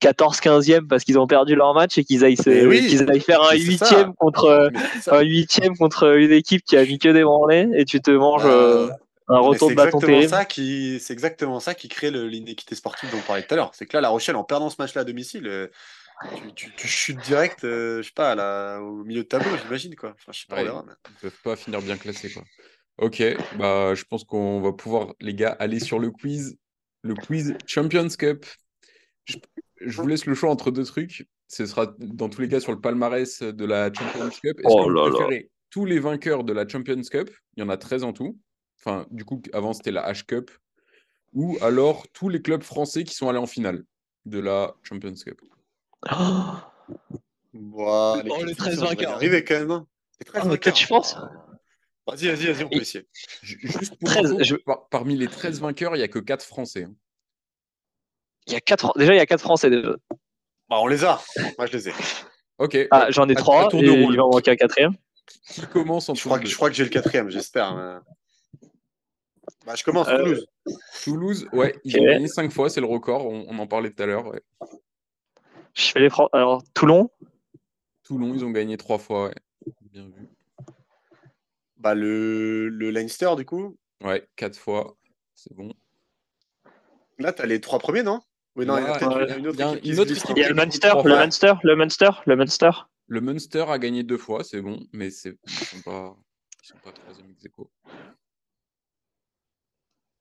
14-15e 0.00 0.88
parce 0.88 1.04
qu'ils 1.04 1.18
ont 1.18 1.26
perdu 1.26 1.54
leur 1.54 1.74
match 1.74 1.96
et 1.98 2.04
qu'ils 2.04 2.24
aillent, 2.24 2.36
se- 2.36 2.50
Mais 2.50 2.66
oui, 2.66 2.86
qu'ils 2.88 3.08
aillent 3.08 3.20
faire 3.20 3.40
un 3.42 3.50
c'est 3.52 3.58
ça. 3.58 3.86
huitième 3.86 4.14
contre 4.14 4.44
euh, 4.46 4.68
un 5.10 5.20
huitième 5.20 5.76
contre 5.76 6.16
une 6.16 6.32
équipe 6.32 6.64
qui 6.64 6.76
a 6.76 6.84
mis 6.84 6.98
que 6.98 7.08
des 7.08 7.22
branlés 7.22 7.68
et 7.74 7.84
tu 7.84 8.00
te 8.00 8.10
manges 8.10 8.42
euh, 8.44 8.88
Euh, 9.30 9.34
un 9.36 9.38
retour 9.38 9.70
de 9.70 9.74
bâton 9.76 10.00
terrible. 10.00 10.28
ça 10.28 10.44
qui, 10.44 10.98
c'est 11.00 11.12
exactement 11.12 11.60
ça 11.60 11.74
qui 11.74 11.88
crée 11.88 12.10
le- 12.10 12.26
l'inéquité 12.26 12.74
sportive 12.74 13.10
dont 13.12 13.18
on 13.18 13.26
parlait 13.26 13.42
tout 13.44 13.54
à 13.54 13.56
l'heure. 13.56 13.70
C'est 13.72 13.86
que 13.86 13.96
là, 13.96 14.00
La 14.00 14.08
Rochelle, 14.08 14.34
en 14.36 14.42
perdant 14.44 14.68
ce 14.68 14.76
match-là 14.80 15.02
à 15.02 15.04
domicile, 15.04 15.46
euh, 15.46 15.68
tu, 16.36 16.54
tu- 16.54 16.74
tu 16.76 16.86
chutes 16.88 17.20
direct, 17.20 17.64
euh, 17.64 17.98
je 18.02 18.08
sais 18.08 18.12
pas, 18.14 18.34
là, 18.34 18.78
au 18.80 19.04
milieu 19.04 19.22
de 19.22 19.28
tableau, 19.28 19.50
j'imagine 19.62 19.94
quoi. 19.96 20.10
Enfin, 20.14 20.32
je 20.32 20.40
sais 20.40 20.46
pas, 20.48 20.56
on 20.56 20.58
Ouais. 20.58 20.64
verra, 20.64 20.84
mais- 20.86 20.92
Ils 21.10 21.20
peuvent 21.20 21.42
pas 21.42 21.56
finir 21.56 21.80
bien 21.82 21.96
classés, 21.96 22.30
quoi. 22.32 22.44
Ok, 22.98 23.22
bah, 23.58 23.94
je 23.94 24.04
pense 24.04 24.24
qu'on 24.24 24.60
va 24.60 24.72
pouvoir, 24.72 25.14
les 25.20 25.34
gars, 25.34 25.56
aller 25.58 25.80
sur 25.80 25.98
le 25.98 26.10
quiz. 26.10 26.56
Le 27.02 27.14
quiz 27.14 27.56
Champions 27.66 28.08
Cup. 28.08 28.46
Je, 29.24 29.36
je 29.80 30.00
vous 30.00 30.06
laisse 30.06 30.26
le 30.26 30.34
choix 30.34 30.50
entre 30.50 30.70
deux 30.70 30.84
trucs. 30.84 31.26
Ce 31.48 31.66
sera 31.66 31.86
dans 31.98 32.28
tous 32.28 32.40
les 32.40 32.48
cas 32.48 32.60
sur 32.60 32.72
le 32.72 32.80
palmarès 32.80 33.42
de 33.42 33.64
la 33.64 33.92
Champions 33.92 34.28
Cup. 34.30 34.58
Est-ce 34.58 34.66
Oh 34.68 34.84
que 34.84 34.90
vous 34.90 34.94
là 34.94 35.04
là. 35.06 35.10
préférez 35.10 35.50
tous 35.70 35.84
les 35.84 35.98
vainqueurs 35.98 36.44
de 36.44 36.52
la 36.52 36.66
Champions 36.68 37.00
Cup? 37.02 37.30
Il 37.56 37.60
y 37.60 37.62
en 37.64 37.68
a 37.68 37.76
13 37.76 38.04
en 38.04 38.12
tout. 38.12 38.38
Enfin, 38.78 39.06
du 39.10 39.24
coup, 39.24 39.42
avant 39.52 39.72
c'était 39.72 39.90
la 39.90 40.10
H 40.12 40.24
Cup. 40.24 40.50
Ou 41.32 41.56
alors 41.62 42.06
tous 42.12 42.28
les 42.28 42.42
clubs 42.42 42.62
français 42.62 43.04
qui 43.04 43.14
sont 43.14 43.28
allés 43.28 43.38
en 43.38 43.46
finale 43.46 43.84
de 44.26 44.38
la 44.38 44.74
Champions 44.82 45.14
Cup. 45.14 45.40
Oh, 46.10 46.54
clubs 48.22 48.46
les 48.46 48.54
13 48.54 48.76
français, 48.76 48.78
on 48.78 48.80
va 48.80 48.86
y 48.92 48.96
vainqueurs. 48.96 49.12
arriver 49.12 49.44
quand 49.44 49.54
même. 49.58 49.70
hein. 49.70 49.86
Les 50.20 50.26
13 50.26 50.42
Ah, 50.50 50.56
toi, 50.56 50.72
tu 50.72 50.86
penses? 50.86 51.16
Vas-y, 52.06 52.28
vas-y, 52.28 52.46
vas-y, 52.52 52.64
on 52.64 52.68
peut 52.68 52.80
essayer. 52.80 53.06
Ju- 53.42 53.60
Juste 53.62 53.96
pour 53.98 54.08
13, 54.08 54.32
info, 54.32 54.42
je- 54.42 54.56
par- 54.56 54.88
parmi 54.88 55.16
les 55.16 55.28
13 55.28 55.60
vainqueurs, 55.60 55.94
il 55.94 55.98
n'y 55.98 56.04
a 56.04 56.08
que 56.08 56.18
4 56.18 56.44
Français. 56.44 56.84
hein. 56.84 56.94
Il 58.48 58.52
y 58.54 58.56
a 58.56 58.60
quatre, 58.60 58.92
déjà 58.98 59.14
il 59.14 59.18
y 59.18 59.20
a 59.20 59.26
quatre 59.26 59.40
Français 59.42 59.70
déjà. 59.70 59.94
Bah, 60.68 60.78
on 60.80 60.88
les 60.88 61.04
a. 61.04 61.20
Moi, 61.58 61.66
je 61.68 61.72
les 61.76 61.88
ai. 61.90 61.92
Ok. 62.58 62.76
Ah, 62.90 63.06
j'en 63.10 63.28
ai 63.28 63.36
à- 63.36 63.38
à 63.38 63.40
trois 63.40 63.68
tour 63.68 63.80
et 63.80 63.86
de 63.86 63.92
il 63.92 64.16
va 64.16 64.24
en 64.24 64.30
manquer 64.30 64.50
un 64.50 64.56
quatrième. 64.56 64.94
Qui 65.48 65.60
commence 65.68 66.08
en 66.08 66.14
Je 66.16 66.24
crois, 66.24 66.40
que, 66.40 66.46
je 66.46 66.56
crois 66.56 66.68
que 66.68 66.74
j'ai 66.74 66.82
le 66.82 66.90
quatrième, 66.90 67.30
j'espère. 67.30 67.76
mais- 67.76 68.68
Bah, 69.64 69.74
je 69.76 69.84
commence, 69.84 70.08
Euh, 70.08 70.18
Toulouse. 70.18 70.46
Toulouse, 71.04 71.48
ouais, 71.52 71.76
ils 71.84 71.96
Ok. 71.96 72.02
ont 72.02 72.04
gagné 72.06 72.26
5 72.26 72.50
fois, 72.50 72.68
c'est 72.68 72.80
le 72.80 72.86
record, 72.88 73.26
on, 73.26 73.46
on 73.48 73.58
en 73.60 73.66
parlait 73.68 73.90
tout 73.92 74.02
à 74.02 74.06
l'heure. 74.06 74.26
ouais. 74.26 74.42
Je 75.74 75.82
fais 75.90 76.00
les 76.00 76.10
Fran- 76.10 76.28
Alors 76.32 76.62
Toulon, 76.74 77.10
Toulon, 78.04 78.34
ils 78.34 78.44
ont 78.44 78.50
gagné 78.50 78.76
3 78.76 78.98
fois, 78.98 79.28
ouais. 79.28 79.34
Bien 79.80 80.04
vu. 80.08 80.28
Bah, 81.76 81.94
le, 81.94 82.68
le 82.68 82.90
Leinster, 82.90 83.34
du 83.36 83.44
coup. 83.44 83.76
Ouais, 84.02 84.28
4 84.36 84.58
fois, 84.58 84.96
c'est 85.34 85.54
bon. 85.54 85.72
Là, 87.18 87.32
t'as 87.32 87.46
les 87.46 87.60
trois 87.60 87.78
premiers, 87.78 88.02
non? 88.02 88.20
Oui, 88.56 88.66
non, 88.66 88.76
il 88.78 88.84
y 88.84 88.86
a 88.86 88.98
peut-être 88.98 89.38
une 89.38 89.46
autre 89.46 89.56
Il 89.56 89.60
y 89.60 89.62
a 89.62 89.66
autre 89.70 89.80
il 90.36 90.38
y 90.38 90.44
le 90.48 90.54
Munster, 90.54 90.88
trois 90.88 91.02
le. 91.04 91.16
Munster, 91.16 91.52
le 91.62 91.76
Munster, 91.76 92.10
le 92.26 92.36
Munster. 92.36 92.70
Le 93.06 93.20
Munster 93.20 93.64
a 93.68 93.78
gagné 93.78 94.02
2 94.02 94.18
fois, 94.18 94.44
c'est 94.44 94.60
bon, 94.60 94.86
mais 94.92 95.10
c'est- 95.10 95.38
ils 95.46 95.52
sont 95.52 95.80
pas, 95.82 96.16
ils 96.62 96.66
sont 96.66 96.78
pas 96.78 96.92
troisième 96.92 97.30
ex 97.30 97.44
aequo. 97.46 97.70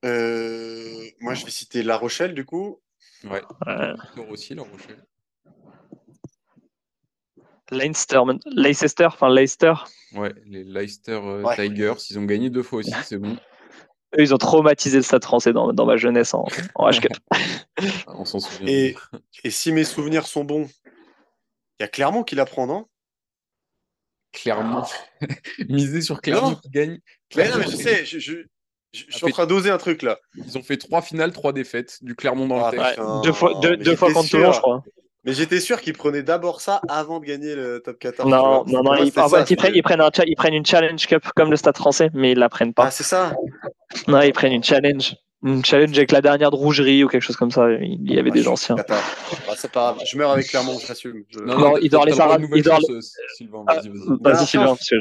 Euh, 0.06 1.10
moi, 1.20 1.34
je 1.34 1.46
vais 1.46 1.52
citer 1.52 1.84
La 1.84 1.98
Rochelle, 1.98 2.34
du 2.34 2.46
coup. 2.46 2.82
Ouais, 3.24 3.42
Ouais. 3.68 3.94
Victor 4.04 4.30
aussi, 4.30 4.56
La 4.56 4.64
Rochelle. 4.64 5.04
Leinster, 7.72 8.22
Leicester, 8.46 9.06
enfin 9.06 9.30
Leicester. 9.34 9.74
Ouais, 10.14 10.34
les 10.46 10.64
Leicester 10.64 11.14
euh, 11.24 11.42
Ouais. 11.44 11.56
Tigers, 11.56 11.94
ils 12.10 12.20
ont 12.20 12.26
gagné 12.26 12.50
deux 12.50 12.64
fois 12.64 12.80
aussi, 12.80 12.92
c'est 13.04 13.18
bon. 13.18 13.38
Eux, 14.18 14.22
ils 14.24 14.34
ont 14.34 14.38
traumatisé 14.38 14.98
le 14.98 15.04
stade 15.04 15.24
français 15.24 15.54
dans, 15.54 15.72
dans 15.72 15.86
ma 15.86 15.96
jeunesse 15.96 16.34
en, 16.34 16.46
en 16.76 16.90
H4. 16.90 17.08
On 18.08 18.26
s'en 18.26 18.40
souvient. 18.40 18.68
Et, 18.68 18.96
et 19.46 19.50
si 19.50 19.72
mes 19.72 19.86
souvenirs 19.86 20.28
sont 20.28 20.44
bons, 20.44 20.68
il 21.80 21.84
y 21.84 21.84
a 21.84 21.88
Clermont 21.88 22.24
qui 22.24 22.36
la 22.36 22.46
prend, 22.46 22.68
non? 22.68 22.88
Clermont. 24.34 24.84
Miser 25.70 26.02
sur 26.02 26.22
Clermont 26.22 26.56
qui 26.56 26.70
gagne. 26.70 27.00
Mais 27.36 27.46
non, 27.46 27.52
Clermont, 27.56 27.58
mais 27.66 27.72
je 27.72 27.76
sais, 27.78 28.06
je, 28.06 28.20
je, 28.20 28.34
je- 28.94 29.06
je 29.08 29.16
suis 29.16 29.26
en 29.26 29.30
train 29.30 29.46
d'oser 29.46 29.70
un 29.70 29.78
truc 29.78 30.02
là. 30.02 30.20
Ils 30.36 30.58
ont 30.58 30.64
fait 30.64 30.76
trois 30.76 31.02
finales, 31.02 31.32
trois 31.32 31.54
défaites. 31.54 31.98
Du 32.02 32.14
Clermont 32.14 32.48
dans 32.50 32.66
Ah, 32.66 32.72
le 32.72 32.78
ouais. 32.80 32.86
texte. 32.96 33.02
Deux 33.24 33.32
fois, 33.32 33.54
deux, 33.62 33.96
fois 33.96 34.12
contre 34.12 34.30
Toulon, 34.30 34.52
je 34.52 34.60
crois. 34.60 34.84
Mais 35.24 35.34
j'étais 35.34 35.60
sûr 35.60 35.80
qu'ils 35.82 35.94
prenaient 35.94 36.24
d'abord 36.24 36.62
ça 36.62 36.82
avant 36.88 37.20
de 37.20 37.26
gagner 37.26 37.56
le 37.56 37.80
top 37.80 38.00
14. 38.00 38.28
tu 38.28 38.32
Non, 38.36 38.66
non, 38.66 38.82
non, 38.84 38.96
ils, 39.04 39.12
ça, 39.12 39.30
fait, 39.30 39.52
ils, 39.52 39.56
prennent, 39.56 39.76
ils, 39.76 39.84
prennent 39.84 40.02
un 40.02 40.10
ils 40.26 40.36
prennent 40.36 40.54
une 40.56 40.66
Challenge 40.66 41.06
Cup 41.06 41.24
comme 41.36 41.52
le 41.52 41.58
stade 41.58 41.78
français, 41.78 42.10
mais 42.14 42.32
ils 42.32 42.40
la 42.40 42.50
prennent 42.50 42.74
pas. 42.74 42.86
Ah, 42.86 42.92
c'est 42.92 43.04
ça. 43.04 43.36
Non, 44.08 44.22
ils 44.22 44.34
prennent 44.34 44.54
une 44.54 44.64
Challenge. 44.64 45.16
Une 45.44 45.66
Challenge 45.66 45.98
avec 45.98 46.12
la 46.12 46.22
dernière 46.22 46.52
de 46.52 46.56
Rougerie 46.56 47.04
ou 47.04 47.08
quelque 47.08 47.24
chose 47.24 47.36
comme 47.36 47.50
ça. 47.50 47.72
Il 47.72 48.12
y 48.14 48.20
avait 48.20 48.30
Ah, 48.30 48.34
des 48.34 48.44
je- 48.44 48.50
anciens. 48.50 48.76
Attends. 48.78 48.94
Ah, 49.50 49.54
c'est 49.58 49.72
pas 49.72 49.94
grave. 49.94 50.04
Je 50.06 50.16
meurs 50.18 50.32
avec 50.32 50.48
Clermont, 50.48 50.78
j'assume. 50.80 51.24
Je- 51.30 51.40
Non, 51.40 51.58
Non, 51.58 51.78
il 51.78 51.90
dort 51.90 52.06
les 52.06 52.12
nouvelle 52.12 52.48
il 52.56 52.64
dort 52.64 52.80
euh, 52.90 53.00
Sylvain. 53.36 53.64
Ah, 53.68 53.76
Vas-y, 53.76 53.90
vas-y. 53.90 54.18
Vas-y, 54.22 54.46
Sylvain, 54.46 54.66
parce 54.68 54.88
que 54.90 54.96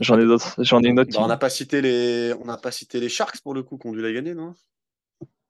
j'en- 0.00 0.18
ai 0.18 0.24
d'autres. 0.24 0.54
J'en 0.58 0.82
ai 0.82 0.88
une 0.88 1.00
autre. 1.00 1.10
Bah, 1.12 1.20
on 1.22 1.26
n'a 1.28 1.36
pas 1.36 1.50
cité 1.50 1.82
les, 1.82 2.32
on 2.40 2.46
n'a 2.46 2.56
pas 2.56 2.70
cité 2.70 3.00
les 3.00 3.10
Sharks 3.10 3.40
pour 3.42 3.52
le 3.52 3.62
coup 3.62 3.76
qui 3.76 3.86
ont 3.86 3.92
dû 3.92 4.00
la 4.00 4.12
gagner, 4.12 4.34
non? 4.34 4.54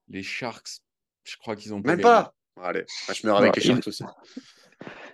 Les 0.09 0.25
Sharks, 0.25 0.79
je 1.25 1.37
crois 1.37 1.55
qu'ils 1.55 1.73
ont 1.73 1.77
Même 1.79 1.85
gagné. 1.85 2.03
pas. 2.03 2.33
Allez, 2.63 2.85
ah, 3.09 3.13
je 3.13 3.27
meurs 3.27 3.37
avec 3.39 3.55
Ouais, 3.55 3.61
les 3.61 3.67
Sharks 3.67 3.87
aussi. 3.87 4.05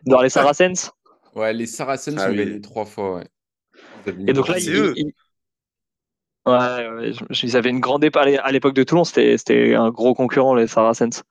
Dans 0.06 0.22
les 0.22 0.28
Saracens. 0.28 0.90
Ouais, 1.34 1.52
les 1.52 1.66
Saracens 1.66 2.16
Ah 2.18 2.28
ont 2.28 2.30
oui. 2.30 2.36
gagné 2.36 2.60
trois 2.60 2.84
fois, 2.84 3.16
ouais. 3.16 3.28
Et 4.26 4.32
donc 4.32 4.48
là, 4.48 4.58
ils, 4.58 4.74
eux. 4.74 4.92
ils- 4.96 5.12
Ouais, 6.44 6.88
ouais, 6.88 7.12
je- 7.12 7.24
je- 7.30 7.46
ils 7.46 7.56
avaient 7.56 7.70
une 7.70 7.78
grande 7.78 8.02
épa- 8.02 8.36
à 8.40 8.50
l'époque 8.50 8.74
de 8.74 8.82
Toulon, 8.82 9.04
c'était 9.04 9.74
un 9.76 9.90
gros 9.90 10.12
concurrent, 10.12 10.56
les 10.56 10.66
Saracens. 10.66 11.22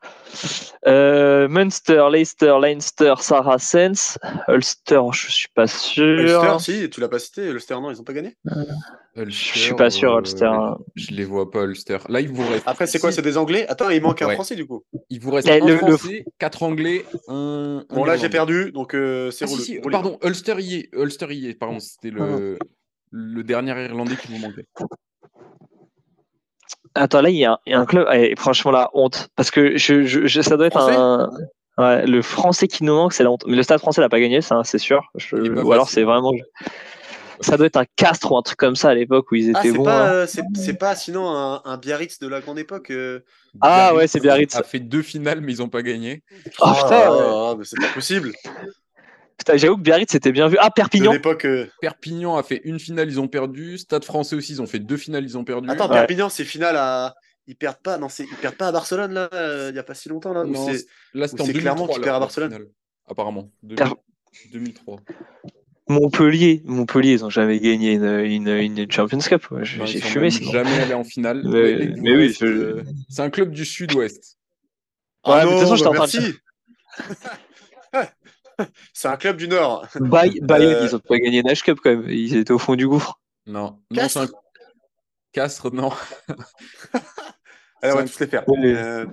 Euh, 0.87 1.49
Munster, 1.49 2.07
Leicester, 2.09 2.55
Leinster, 2.61 3.15
Saracens, 3.19 4.17
Ulster, 4.47 5.01
je 5.11 5.29
suis 5.29 5.49
pas 5.53 5.67
sûr. 5.67 6.17
Ulster, 6.17 6.59
si, 6.59 6.89
tu 6.89 7.01
l'as 7.01 7.09
pas 7.09 7.19
cité. 7.19 7.47
Ulster, 7.49 7.73
non, 7.75 7.91
ils 7.91 7.99
ont 7.99 8.05
pas 8.05 8.13
gagné? 8.13 8.37
Ulster, 9.17 9.51
Je 9.53 9.59
suis 9.59 9.73
pas 9.75 9.89
sûr, 9.89 10.13
euh, 10.15 10.19
Ulster. 10.19 10.45
hein. 10.45 10.77
Je 10.95 11.11
les 11.11 11.25
vois 11.25 11.51
pas, 11.51 11.63
Ulster. 11.63 11.97
Là, 12.07 12.21
il 12.21 12.29
vous 12.29 12.47
reste. 12.47 12.63
Après, 12.65 12.87
c'est 12.87 12.97
quoi 12.97 13.11
C'est 13.11 13.21
des 13.21 13.37
Anglais? 13.37 13.65
Attends, 13.67 13.89
il 13.89 14.01
manque 14.01 14.21
un. 14.21 14.29
Français 14.31 14.55
du 14.55 14.65
coup. 14.65 14.83
Il 15.09 15.19
vous 15.19 15.31
reste 15.31 15.49
un 15.49 15.59
le- 15.59 15.73
le- 15.73 15.77
Français, 15.97 16.23
quatre 16.39 16.63
Anglais, 16.63 17.05
un. 17.27 17.83
un 17.89 17.93
Bon, 17.95 18.05
là, 18.05 18.15
j'ai 18.15 18.29
perdu, 18.29 18.71
donc 18.71 18.93
euh, 18.95 19.29
c'est 19.31 19.45
Ah, 19.45 19.47
si, 19.49 19.61
si, 19.61 19.79
pardon, 19.79 20.17
Ulster 20.23 20.55
y 20.59 20.75
est. 20.75 20.89
Ulster 20.93 21.27
y 21.33 21.49
est, 21.49 21.55
pardon, 21.55 21.79
c'était 21.79 22.09
le, 22.09 22.57
Ah. 22.61 22.65
le 23.11 23.43
dernier 23.43 23.71
Irlandais 23.83 24.15
qui 24.15 24.29
vous 24.31 24.37
manquait. 24.39 24.65
Attends, 26.95 27.21
là, 27.21 27.29
il 27.29 27.35
y, 27.37 27.45
a 27.45 27.53
un- 27.53 27.57
il 27.65 27.71
y 27.71 27.73
a 27.73 27.79
un 27.79 27.85
club, 27.85 28.07
franchement, 28.37 28.71
la 28.71 28.89
honte. 28.93 29.29
Parce 29.35 29.51
que 29.51 29.77
je, 29.77 30.03
je- 30.03 30.25
je- 30.27 30.41
ça 30.41 30.55
doit 30.57 30.67
être 30.67 30.77
Français? 30.79 30.95
Un. 30.97 31.29
Ouais, 31.77 32.05
le 32.05 32.21
français 32.21 32.67
qui 32.67 32.83
nous 32.83 32.93
manque, 32.93 33.13
c'est 33.13 33.23
la 33.23 33.31
honte. 33.31 33.43
Mais 33.47 33.55
le 33.55 33.63
stade 33.63 33.79
français 33.79 34.01
l'a 34.01 34.09
pas 34.09 34.19
gagné, 34.19 34.41
ça, 34.41 34.61
c'est 34.65 34.77
sûr. 34.77 35.01
Je- 35.15 35.35
Ou 35.37 35.71
alors, 35.71 35.89
c'est 35.89 36.03
vraiment. 36.03 36.31
Ça 37.41 37.57
doit 37.57 37.65
être 37.67 37.77
un 37.77 37.85
Castres 37.95 38.31
ou 38.31 38.37
un 38.37 38.41
truc 38.41 38.57
comme 38.57 38.75
ça 38.75 38.89
à 38.89 38.93
l'époque 38.93 39.31
où 39.31 39.35
ils 39.35 39.51
Ah, 39.55 39.59
étaient 39.59 39.71
c'est 39.71 39.77
bons. 39.77 39.83
pas, 39.83 40.07
hein. 40.09 40.13
euh, 40.13 40.27
c'est 40.27 40.43
c'est 40.55 40.73
pas 40.75 40.95
sinon 40.95 41.27
un, 41.29 41.61
un 41.65 41.77
Biarritz 41.77 42.19
de 42.19 42.27
la 42.27 42.39
grande 42.41 42.59
époque. 42.59 42.91
euh. 42.91 43.19
Ah, 43.61 43.93
ouais, 43.95 44.07
c'est 44.07 44.19
Biarritz. 44.19 44.55
a 44.55 44.63
fait 44.63 44.79
deux 44.79 45.01
finales, 45.01 45.41
mais 45.41 45.53
ils 45.53 45.59
n'ont 45.59 45.69
pas 45.69 45.81
gagné. 45.81 46.23
Oh, 46.31 46.49
Ah, 46.61 46.73
putain, 46.75 47.01
ah, 47.05 47.11
ouais. 47.11 47.23
ah, 47.51 47.55
mais 47.57 47.65
c'est 47.65 47.79
pas 47.79 47.91
possible. 47.93 48.31
Putain, 49.37 49.57
j'avoue 49.57 49.75
que 49.77 49.81
Biarritz 49.81 50.11
c'était 50.11 50.31
bien 50.31 50.47
vu. 50.47 50.57
Ah, 50.59 50.67
De 50.69 50.73
Perpignan. 50.73 51.11
l'époque. 51.13 51.45
euh, 51.45 51.67
Perpignan 51.81 52.37
a 52.37 52.43
fait 52.43 52.61
une 52.63 52.79
finale, 52.79 53.09
ils 53.09 53.19
ont 53.19 53.27
perdu. 53.27 53.77
Stade 53.79 54.05
français 54.05 54.35
aussi, 54.35 54.53
ils 54.53 54.61
ont 54.61 54.67
fait 54.67 54.79
deux 54.79 54.97
finales, 54.97 55.23
ils 55.23 55.37
ont 55.37 55.43
perdu. 55.43 55.67
Attends, 55.69 55.87
Ouais. 55.89 55.95
Perpignan, 55.95 56.29
c'est 56.29 56.43
finale 56.45 56.75
à. 56.77 57.15
Ils 57.47 57.55
perdent 57.55 57.81
pas, 57.81 57.97
non, 57.97 58.07
c'est 58.07 58.23
ils 58.23 58.37
perdent 58.37 58.55
pas 58.55 58.67
à 58.67 58.71
Barcelone 58.71 59.13
là, 59.13 59.27
euh, 59.33 59.69
il 59.71 59.75
y 59.75 59.79
a 59.79 59.83
pas 59.83 59.95
si 59.95 60.09
longtemps 60.09 60.31
là. 60.31 60.43
Non, 60.43 60.67
c'est- 60.67 60.85
là, 61.15 61.27
c'était 61.27 61.41
ou 61.41 61.43
en 61.43 61.47
c'est 61.47 61.53
2003. 61.53 61.61
Clermont 61.75 61.87
qui 61.91 61.99
la- 61.99 62.03
perd 62.03 62.15
à 62.15 62.19
Barcelone? 62.19 62.51
finale, 62.51 62.67
apparemment. 63.09 63.49
2000 63.63 63.83
Per- 63.83 63.95
2003. 64.53 64.99
Montpellier. 65.91 66.61
Montpellier, 66.65 67.11
ils 67.13 67.25
ont 67.25 67.29
jamais 67.29 67.59
gagné 67.59 67.93
une, 67.93 68.05
une, 68.05 68.47
une 68.47 68.91
Champions 68.91 69.19
Cup. 69.19 69.45
J'ai 69.61 69.77
Non, 69.79 69.85
ils 69.85 70.01
sont 70.01 70.07
fumé 70.07 70.21
même 70.23 70.31
sinon. 70.31 70.51
jamais 70.51 70.79
allés 70.79 70.93
en 70.93 71.03
finale. 71.03 71.41
Mais- 71.45 72.15
oui, 72.15 72.35
je- 72.39 72.45
euh, 72.45 72.83
C'est 73.09 73.21
un 73.21 73.29
club 73.29 73.51
du 73.51 73.65
sud-ouest. 73.65 74.37
Ah 75.23 75.31
Ouais, 75.31 75.37
mais 75.37 75.41
de 75.45 75.45
non, 75.51 75.59
toute 75.59 75.69
façon, 75.69 76.23
j'étais 76.23 76.39
bah 77.93 78.05
c'est 78.93 79.07
un 79.07 79.17
club 79.17 79.37
du 79.37 79.47
Nord. 79.47 79.87
Bay- 79.99 80.39
Bayonne, 80.41 80.75
Euh, 80.75 80.85
ils 80.87 80.95
ont 80.95 80.99
pas 80.99 81.17
gagné 81.17 81.39
une 81.39 81.53
Cup 81.53 81.79
quand 81.83 81.89
même. 81.91 82.09
Ils 82.09 82.35
étaient 82.35 82.51
au 82.53 82.57
fond 82.59 82.75
du 82.75 82.87
gouffre. 82.87 83.19
Non, 83.45 83.79
non 83.91 83.97
Castres 84.01 84.27
c'est 84.27 84.33
un... 84.33 84.37
Castres, 85.33 85.71
non. 85.73 85.91
Allez, 87.81 87.93
on 87.93 87.95
va 87.97 88.03
tous 88.05 88.19
les 88.19 88.27
faire. 88.27 88.47
Ouais. 88.47 88.57
Euh, 88.65 89.05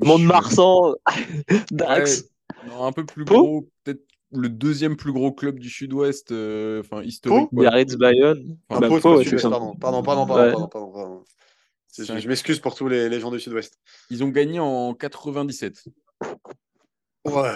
Mont-de-Marsan, 0.00 0.94
Dax. 1.70 2.22
Ouais, 2.22 2.70
non, 2.70 2.84
un 2.86 2.92
peu 2.92 3.04
plus 3.04 3.24
Pau 3.24 3.42
gros, 3.42 3.68
peut-être 3.84 4.02
le 4.32 4.48
deuxième 4.48 4.96
plus 4.96 5.12
gros 5.12 5.32
club 5.32 5.58
du 5.58 5.68
sud-ouest, 5.70 6.32
euh, 6.32 6.80
enfin 6.80 7.02
historique. 7.02 7.48
Quoi. 7.50 7.62
Biarritz, 7.62 7.96
Bayonne. 7.96 8.56
Enfin, 8.68 8.80
Bah, 8.80 8.88
pardon. 9.00 9.76
Pardon, 9.76 10.02
pardon, 10.02 10.02
pardon, 10.02 10.34
Ouais. 10.34 10.50
pardon, 10.52 10.68
pardon, 10.68 10.92
pardon. 10.92 11.24
C'est- 11.88 12.04
C'est 12.06 12.12
un- 12.12 12.18
Je 12.18 12.28
m'excuse 12.28 12.58
pour 12.58 12.74
tous 12.74 12.88
les, 12.88 13.08
les 13.10 13.20
gens 13.20 13.30
du 13.30 13.38
Sud-Ouest. 13.38 13.78
Ils 14.10 14.24
ont 14.24 14.28
gagné 14.28 14.58
en 14.60 14.94
97. 14.94 15.84
Ouais. 17.26 17.52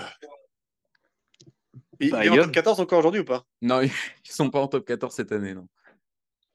Il, 1.99 2.09
il 2.09 2.09
est 2.09 2.15
en 2.15 2.19
Bayonne. 2.19 2.41
top 2.45 2.53
14 2.53 2.81
encore 2.81 2.99
aujourd'hui 2.99 3.21
ou 3.21 3.25
pas? 3.25 3.45
Non, 3.63 3.81
ils 3.83 3.91
sont 4.31 4.51
pas 4.51 4.61
en 4.61 4.69
top 4.69 4.85
14 4.87 5.15
cette 5.15 5.33
année, 5.33 5.55
non. 5.55 5.67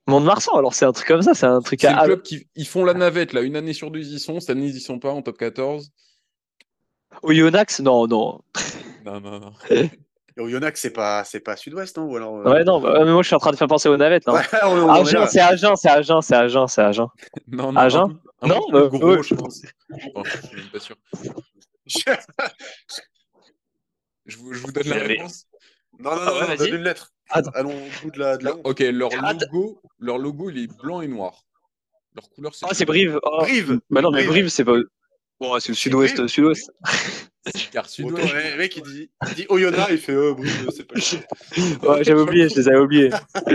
Mont-de-Marsan, 0.07 0.55
alors 0.55 0.73
c'est 0.73 0.85
un 0.85 0.91
truc 0.91 1.07
comme 1.07 1.21
ça, 1.21 1.33
c'est 1.33 1.45
un 1.45 1.61
truc 1.61 1.81
C'est 1.81 1.87
à. 1.87 2.03
club 2.03 2.21
qui 2.21 2.47
ils 2.55 2.67
font 2.67 2.83
la 2.85 2.93
navette 2.93 3.33
là, 3.33 3.41
une 3.41 3.55
année 3.55 3.73
sur 3.73 3.91
deux 3.91 3.99
ils 3.99 4.15
y 4.15 4.19
sont, 4.19 4.39
cette 4.39 4.49
année 4.51 4.67
ils 4.67 4.75
y 4.77 4.79
sont 4.81 4.99
pas 4.99 5.11
en 5.11 5.21
top 5.21 5.37
14. 5.37 5.91
Oyonnax 7.23 7.79
Non, 7.81 8.07
non. 8.07 8.41
Non 9.05 9.19
non 9.19 9.39
non. 9.39 9.53
Et 10.37 10.41
Oyonnax, 10.41 10.79
c'est 10.81 10.91
pas, 10.91 11.23
c'est 11.23 11.39
pas 11.41 11.57
Sud-Ouest, 11.57 11.97
non 11.97 12.05
Ou 12.05 12.15
alors, 12.15 12.37
euh, 12.37 12.43
Ouais, 12.51 12.63
non, 12.63 12.79
bah, 12.79 13.03
mais 13.03 13.11
moi 13.11 13.21
je 13.21 13.27
suis 13.27 13.35
en 13.35 13.39
train 13.39 13.51
de 13.51 13.57
faire 13.57 13.67
penser 13.67 13.89
aux 13.89 13.97
navettes. 13.97 14.25
Non. 14.27 14.33
Ouais, 14.35 14.43
on- 14.63 14.89
on 14.89 14.95
est 14.95 14.99
Agen, 15.01 15.19
là. 15.19 15.27
c'est 15.27 15.39
Agen, 15.41 15.75
c'est 15.75 15.89
Agen, 15.89 16.21
c'est 16.21 16.35
Agen, 16.35 16.67
c'est 16.67 16.81
Agen. 16.81 17.07
Non, 17.47 17.71
non, 17.73 17.79
Agen 17.79 17.99
un 18.01 18.07
peu- 18.07 18.15
un 18.41 18.47
Non, 18.47 18.61
peu 18.71 18.89
plus 18.89 18.97
bah, 18.99 19.05
gros, 19.05 19.15
ouais. 19.17 19.23
je 19.23 19.35
pense. 19.35 19.61
Bon, 20.15 20.23
je 20.23 20.47
suis 20.47 20.55
même 20.57 20.69
pas 20.71 20.79
sûr. 20.79 20.95
Je 24.25 24.37
vous, 24.37 24.53
je 24.53 24.59
vous 24.61 24.71
donne 24.71 24.87
la 24.87 24.95
réponse. 24.97 25.45
Non, 25.99 26.11
non, 26.11 26.17
Ah 26.21 26.25
non, 26.25 26.33
ouais, 26.33 26.41
non, 26.41 26.47
vas-y. 26.47 26.57
donne 26.57 26.75
une 26.79 26.83
lettre. 26.83 27.11
Attends. 27.29 27.51
Allons 27.55 27.71
au 27.75 28.03
bout 28.03 28.11
de 28.11 28.19
la. 28.19 28.37
De 28.37 28.43
la... 28.45 28.51
Leur- 28.51 28.59
ok, 28.65 28.79
leur 28.79 29.09
logo, 29.09 29.81
leur 29.99 30.17
logo, 30.17 30.49
il 30.49 30.57
est 30.63 30.77
blanc 30.81 31.01
et 31.01 31.07
noir. 31.07 31.43
Leur 32.15 32.29
couleur, 32.29 32.53
c'est 32.53 32.65
Ah, 32.69 32.73
c'est 32.73 32.85
Brive. 32.85 33.19
Oh. 33.23 33.39
Brive 33.41 33.79
Bah 33.89 34.01
non, 34.01 34.11
mais 34.11 34.19
Brive. 34.19 34.29
Brive, 34.29 34.49
c'est 34.49 34.63
pas. 34.65 34.75
Bon, 35.41 35.59
c'est 35.59 35.69
le 35.69 35.73
sud-ouest, 35.73 36.27
sud-ouest. 36.27 36.71
car 37.71 37.89
sud-ouest. 37.89 38.31
le 38.31 38.57
mec, 38.59 38.77
il 38.77 38.83
dit, 38.83 39.09
il 39.27 39.33
dit 39.33 39.45
Oyonnax, 39.49 39.87
il 39.89 39.97
fait 39.97 40.11
euh, 40.11 40.35
Brive, 40.35 40.69
c'est 40.69 40.87
pas. 40.87 40.93
Ouais, 41.95 42.03
j'avais 42.03 42.21
oublié, 42.21 42.47
je 42.47 42.57
les 42.57 42.67
avais 42.67 42.77
oubliés. 42.77 43.09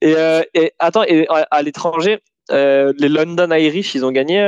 et, 0.00 0.16
euh, 0.16 0.42
et 0.54 0.72
attends, 0.80 1.04
et 1.04 1.28
à, 1.28 1.46
à 1.52 1.62
l'étranger, 1.62 2.18
euh, 2.50 2.92
les 2.98 3.08
London 3.08 3.48
Irish, 3.52 3.94
ils 3.94 4.04
ont 4.04 4.10
gagné. 4.10 4.40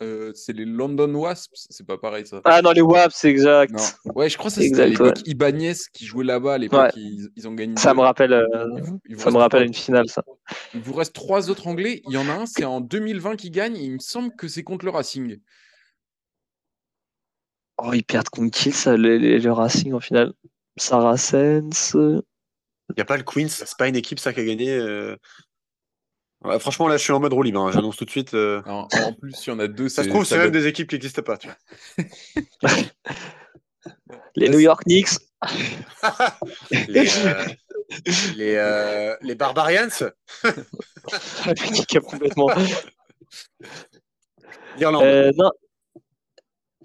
Euh, 0.00 0.32
c'est 0.34 0.52
les 0.52 0.64
London 0.64 1.12
Wasps, 1.14 1.66
c'est 1.70 1.86
pas 1.86 1.98
pareil 1.98 2.26
ça. 2.26 2.40
Ah 2.44 2.62
non, 2.62 2.72
les 2.72 2.80
Waps, 2.80 3.14
c'est 3.14 3.28
exact. 3.30 3.72
Non. 3.72 4.12
Ouais, 4.14 4.28
je 4.28 4.36
crois 4.36 4.50
que 4.50 4.56
c'était 4.60 4.88
l'époque 4.88 5.20
Ibanez 5.26 5.74
qui 5.92 6.04
jouait 6.06 6.24
là-bas. 6.24 6.54
À 6.54 6.58
l'époque, 6.58 6.80
Ouais. 6.80 6.90
ils, 6.96 7.28
ils 7.36 7.46
ont 7.48 7.54
gagné. 7.54 7.76
Ça 7.76 7.90
deux. 7.90 7.96
me 7.98 8.02
rappelle, 8.02 8.32
euh, 8.32 8.46
Il 8.76 8.82
vous- 8.82 9.00
il 9.08 9.16
vous 9.16 9.22
ça 9.22 9.30
me 9.30 9.36
rappelle 9.36 9.60
trois- 9.60 9.66
une 9.68 9.74
finale, 9.74 10.08
ça. 10.08 10.22
Il 10.74 10.80
vous 10.80 10.94
reste 10.94 11.14
trois 11.14 11.48
autres 11.50 11.66
Anglais. 11.68 12.02
Il 12.08 12.12
y 12.12 12.16
en 12.16 12.28
a 12.28 12.32
un, 12.32 12.46
c'est 12.46 12.64
en 12.64 12.80
2020 12.80 13.36
qui 13.36 13.50
gagne. 13.50 13.76
Et 13.76 13.84
il 13.84 13.92
me 13.92 13.98
semble 14.00 14.34
que 14.34 14.48
c'est 14.48 14.62
contre 14.64 14.84
le 14.84 14.90
Racing. 14.90 15.38
Oh, 17.78 17.92
ils 17.92 18.04
perdent 18.04 18.28
contre 18.28 18.56
qui, 18.56 18.72
ça, 18.72 18.96
le 18.96 19.50
Racing 19.50 19.92
en 19.94 20.00
finale? 20.00 20.32
Saracens. 20.76 21.94
euh, 21.94 22.20
Il 22.90 22.94
n'y 22.96 23.02
a 23.02 23.04
pas 23.04 23.16
le 23.16 23.22
Queens, 23.22 23.48
c'est 23.48 23.76
pas 23.78 23.88
une 23.88 23.96
équipe, 23.96 24.18
ça, 24.18 24.32
qui 24.32 24.40
a 24.40 24.44
gagné. 24.44 24.70
euh. 24.76 25.16
Ouais, 26.44 26.58
franchement, 26.58 26.88
là, 26.88 26.96
je 26.98 27.02
suis 27.02 27.12
en 27.12 27.20
mode 27.20 27.32
roue 27.32 27.42
libre. 27.42 27.60
hein, 27.60 27.70
J'annonce 27.72 27.96
tout 27.96 28.04
de 28.04 28.10
suite. 28.10 28.34
euh. 28.34 28.60
En, 28.66 28.86
en 28.92 29.12
plus, 29.14 29.32
il 29.46 29.50
y 29.50 29.52
en 29.52 29.58
a 29.58 29.66
deux. 29.66 29.88
Ça 29.88 30.02
se 30.02 30.04
c'est- 30.04 30.08
trouve, 30.10 30.24
c'est 30.24 30.34
ça 30.36 30.40
même 30.42 30.50
des 30.50 30.66
équipes 30.66 30.88
qui 30.88 30.94
n'existent 30.96 31.22
pas. 31.22 31.36
Tu 31.38 31.48
vois. 31.48 31.56
Les 34.36 34.48
New 34.48 34.58
York 34.58 34.82
Knicks. 34.84 35.10
les, 36.88 37.08
euh, 37.26 37.44
les, 38.36 38.54
euh, 38.56 39.16
les 39.22 39.34
Barbarians, 39.34 39.88
Qui 41.88 41.96
a 41.96 42.00
complètement. 42.00 42.48
l'Irlande. 44.76 45.02
Euh, 45.04 45.30
non. 45.36 45.50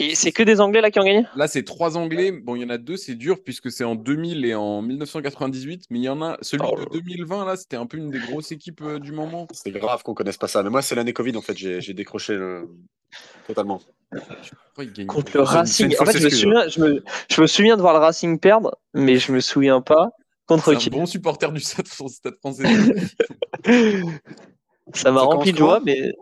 Et 0.01 0.15
c'est 0.15 0.31
que 0.31 0.43
des 0.43 0.61
Anglais 0.61 0.79
là 0.79 0.91
qui 0.91 0.99
ont 0.99 1.03
gagné? 1.03 1.25
Là, 1.35 1.47
c'est 1.49 1.63
trois 1.63 1.97
Anglais. 1.97 2.31
Bon, 2.31 2.55
il 2.55 2.61
y 2.61 2.65
en 2.65 2.69
a 2.69 2.77
deux, 2.77 2.95
c'est 2.95 3.15
dur 3.15 3.43
puisque 3.43 3.69
c'est 3.69 3.83
en 3.83 3.95
2000 3.95 4.45
et 4.45 4.55
en 4.55 4.81
1998. 4.81 5.85
Mais 5.89 5.99
il 5.99 6.03
y 6.03 6.09
en 6.09 6.21
a 6.21 6.37
celui 6.41 6.63
Oh. 6.71 6.79
de 6.79 6.85
2020 6.99 7.45
là, 7.45 7.57
c'était 7.57 7.75
un 7.75 7.85
peu 7.85 7.97
une 7.97 8.09
des 8.09 8.19
grosses 8.19 8.51
équipes 8.53 8.81
euh, 8.81 8.99
du 8.99 9.11
moment. 9.11 9.45
C'est 9.51 9.71
grave 9.71 10.01
qu'on 10.03 10.13
connaisse 10.13 10.37
pas 10.37 10.47
ça. 10.47 10.63
Mais 10.63 10.69
moi, 10.69 10.81
c'est 10.81 10.95
l'année 10.95 11.11
Covid, 11.13 11.35
en 11.35 11.41
fait. 11.41 11.57
J'ai 11.57 11.93
décroché 11.93 12.35
le- 12.35 12.69
totalement. 13.45 13.81
Contre 15.07 15.31
le 15.35 15.41
Racing. 15.43 15.93
En 15.99 16.05
fait, 16.05 16.17
je 16.17 16.23
me, 16.23 16.29
fausse 16.29 16.39
souviens, 16.39 16.67
je, 16.69 16.79
me, 16.79 17.03
je 17.29 17.41
me 17.41 17.47
souviens 17.47 17.75
de 17.75 17.81
voir 17.81 17.93
le 17.93 17.99
Racing 17.99 18.39
perdre, 18.39 18.77
mais 18.93 19.17
je 19.17 19.31
me 19.33 19.39
souviens 19.41 19.81
pas 19.81 20.09
contre 20.47 20.73
qui. 20.75 20.87
un 20.89 20.91
bon 20.91 21.05
supporter 21.05 21.51
du 21.51 21.59
Stade, 21.59 21.87
Stade 21.87 22.35
français. 22.39 22.63
Ça 24.93 25.11
m'a 25.11 25.21
rempli 25.21 25.51
de 25.51 25.57
joie, 25.57 25.81
mais 25.85 26.13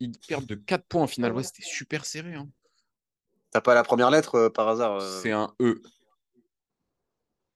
Ils 0.00 0.12
perdent 0.28 0.46
de 0.46 0.54
4 0.54 0.84
points 0.86 1.02
en 1.02 1.06
finale. 1.06 1.32
Ouais, 1.32 1.42
c'était 1.42 1.62
super 1.64 2.04
serré. 2.04 2.34
hein. 2.34 2.48
T'as 3.50 3.60
pas 3.60 3.74
la 3.74 3.82
première 3.82 4.10
lettre 4.10 4.34
euh, 4.36 4.50
par 4.50 4.68
hasard 4.68 4.96
euh, 5.00 5.20
C'est 5.22 5.32
un 5.32 5.54
E. 5.60 5.80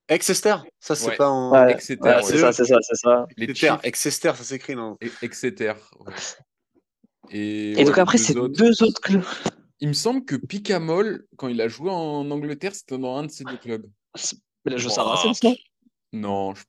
Exeter 0.09 0.57
Ça, 0.81 0.95
c'est 0.95 1.09
Ouais. 1.09 1.17
pas 1.17 1.29
en. 1.29 1.53
ouais, 1.53 1.73
Exeter, 1.73 2.03
ouais, 2.09 2.17
ouais. 2.17 2.23
c'est 2.23 2.39
ça, 2.39 2.53
c'est 2.53 2.65
ça, 2.65 2.77
c'est 2.83 2.97
ça. 2.97 3.27
Les 3.37 3.47
Exeter, 3.85 4.33
ça 4.37 4.45
s'écrit, 4.45 4.75
non 4.77 4.97
et 5.01 5.11
Exeter. 5.23 5.73
ouais. 6.01 6.15
Et, 7.31 7.73
Et 7.73 7.77
ouais, 7.77 7.85
donc 7.85 7.99
après, 7.99 8.19
c'est 8.19 8.37
autres- 8.37 8.55
deux 8.59 8.83
autres 8.83 9.01
clubs. 9.01 9.25
Il 9.81 9.89
me 9.89 9.93
semble 9.95 10.25
que 10.25 10.37
Picamol, 10.37 11.27
quand 11.37 11.49
il 11.49 11.61
a 11.61 11.69
joué 11.69 11.91
en 11.91 12.31
Angleterre, 12.31 12.75
c'était 12.75 12.99
dans 12.99 13.17
un 13.17 13.25
de 13.25 13.31
ces 13.31 13.45
deux 13.45 13.57
clubs. 13.57 13.87
Mais 14.65 14.73
là, 14.73 14.77
je 14.77 14.89
Oh. 14.89 14.91
Saracens, 14.91 15.43
non? 15.43 15.57
Non, 16.13 16.55
je- 16.55 16.65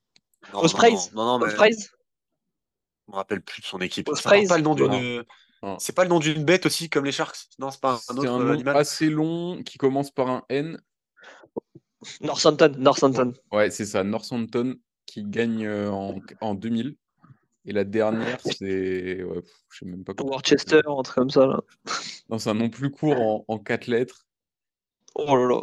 Non, 0.54 0.60
Ospreys 0.60 0.92
Non, 1.14 1.24
non, 1.26 1.26
non, 1.26 1.40
mais 1.40 1.46
Ospreys 1.52 1.72
je 3.08 3.12
me 3.12 3.16
rappelle 3.18 3.42
plus 3.42 3.62
de 3.62 3.66
son 3.66 3.80
équipe. 3.82 4.08
Ospreys 4.10 4.48
pas 4.48 4.58
le 4.58 4.64
nom 4.64 4.76
d'une. 4.76 5.24
Non. 5.64 5.80
C'est 5.80 5.96
pas 5.96 6.04
le 6.04 6.10
nom 6.10 6.20
d'une 6.20 6.44
bête 6.44 6.66
aussi, 6.66 6.90
comme 6.90 7.06
les 7.06 7.12
Sharks 7.14 7.38
Non, 7.58 7.72
c'est 7.72 7.80
pas 7.82 8.00
un 8.10 8.18
autre 8.18 8.30
un 8.30 8.42
euh, 8.42 8.44
nom 8.44 8.54
animal. 8.54 8.78
assez 8.78 9.10
long 9.10 9.64
qui 9.64 9.78
commence 9.78 10.12
par 10.12 10.30
un 10.30 10.44
N. 10.50 10.78
Northampton, 12.22 12.74
Northampton. 12.78 13.34
Ouais, 13.52 13.72
c'est 13.72 13.86
ça, 13.86 14.04
Northampton 14.04 14.76
qui 15.06 15.24
gagne 15.24 15.66
euh, 15.66 15.90
en, 15.90 16.20
en 16.42 16.54
2000. 16.54 16.96
Et 17.66 17.72
la 17.72 17.86
dernière, 17.86 18.40
c'est. 18.44 19.24
ouais, 19.24 19.42
je 19.72 19.78
sais 19.80 19.86
même 19.86 20.04
pas 20.04 20.14
comment. 20.14 20.32
Worcester, 20.32 20.82
un 20.86 21.02
truc 21.02 21.16
comme 21.16 21.30
ça, 21.30 21.48
là. 21.48 21.62
Non, 22.30 22.38
c'est 22.40 22.50
un 22.50 22.56
nom 22.56 22.70
plus 22.70 22.92
court 22.92 23.20
en, 23.22 23.46
en 23.48 23.58
quatre 23.58 23.88
lettres. 23.88 24.28
Oh 25.16 25.36
là 25.38 25.48
là. 25.48 25.62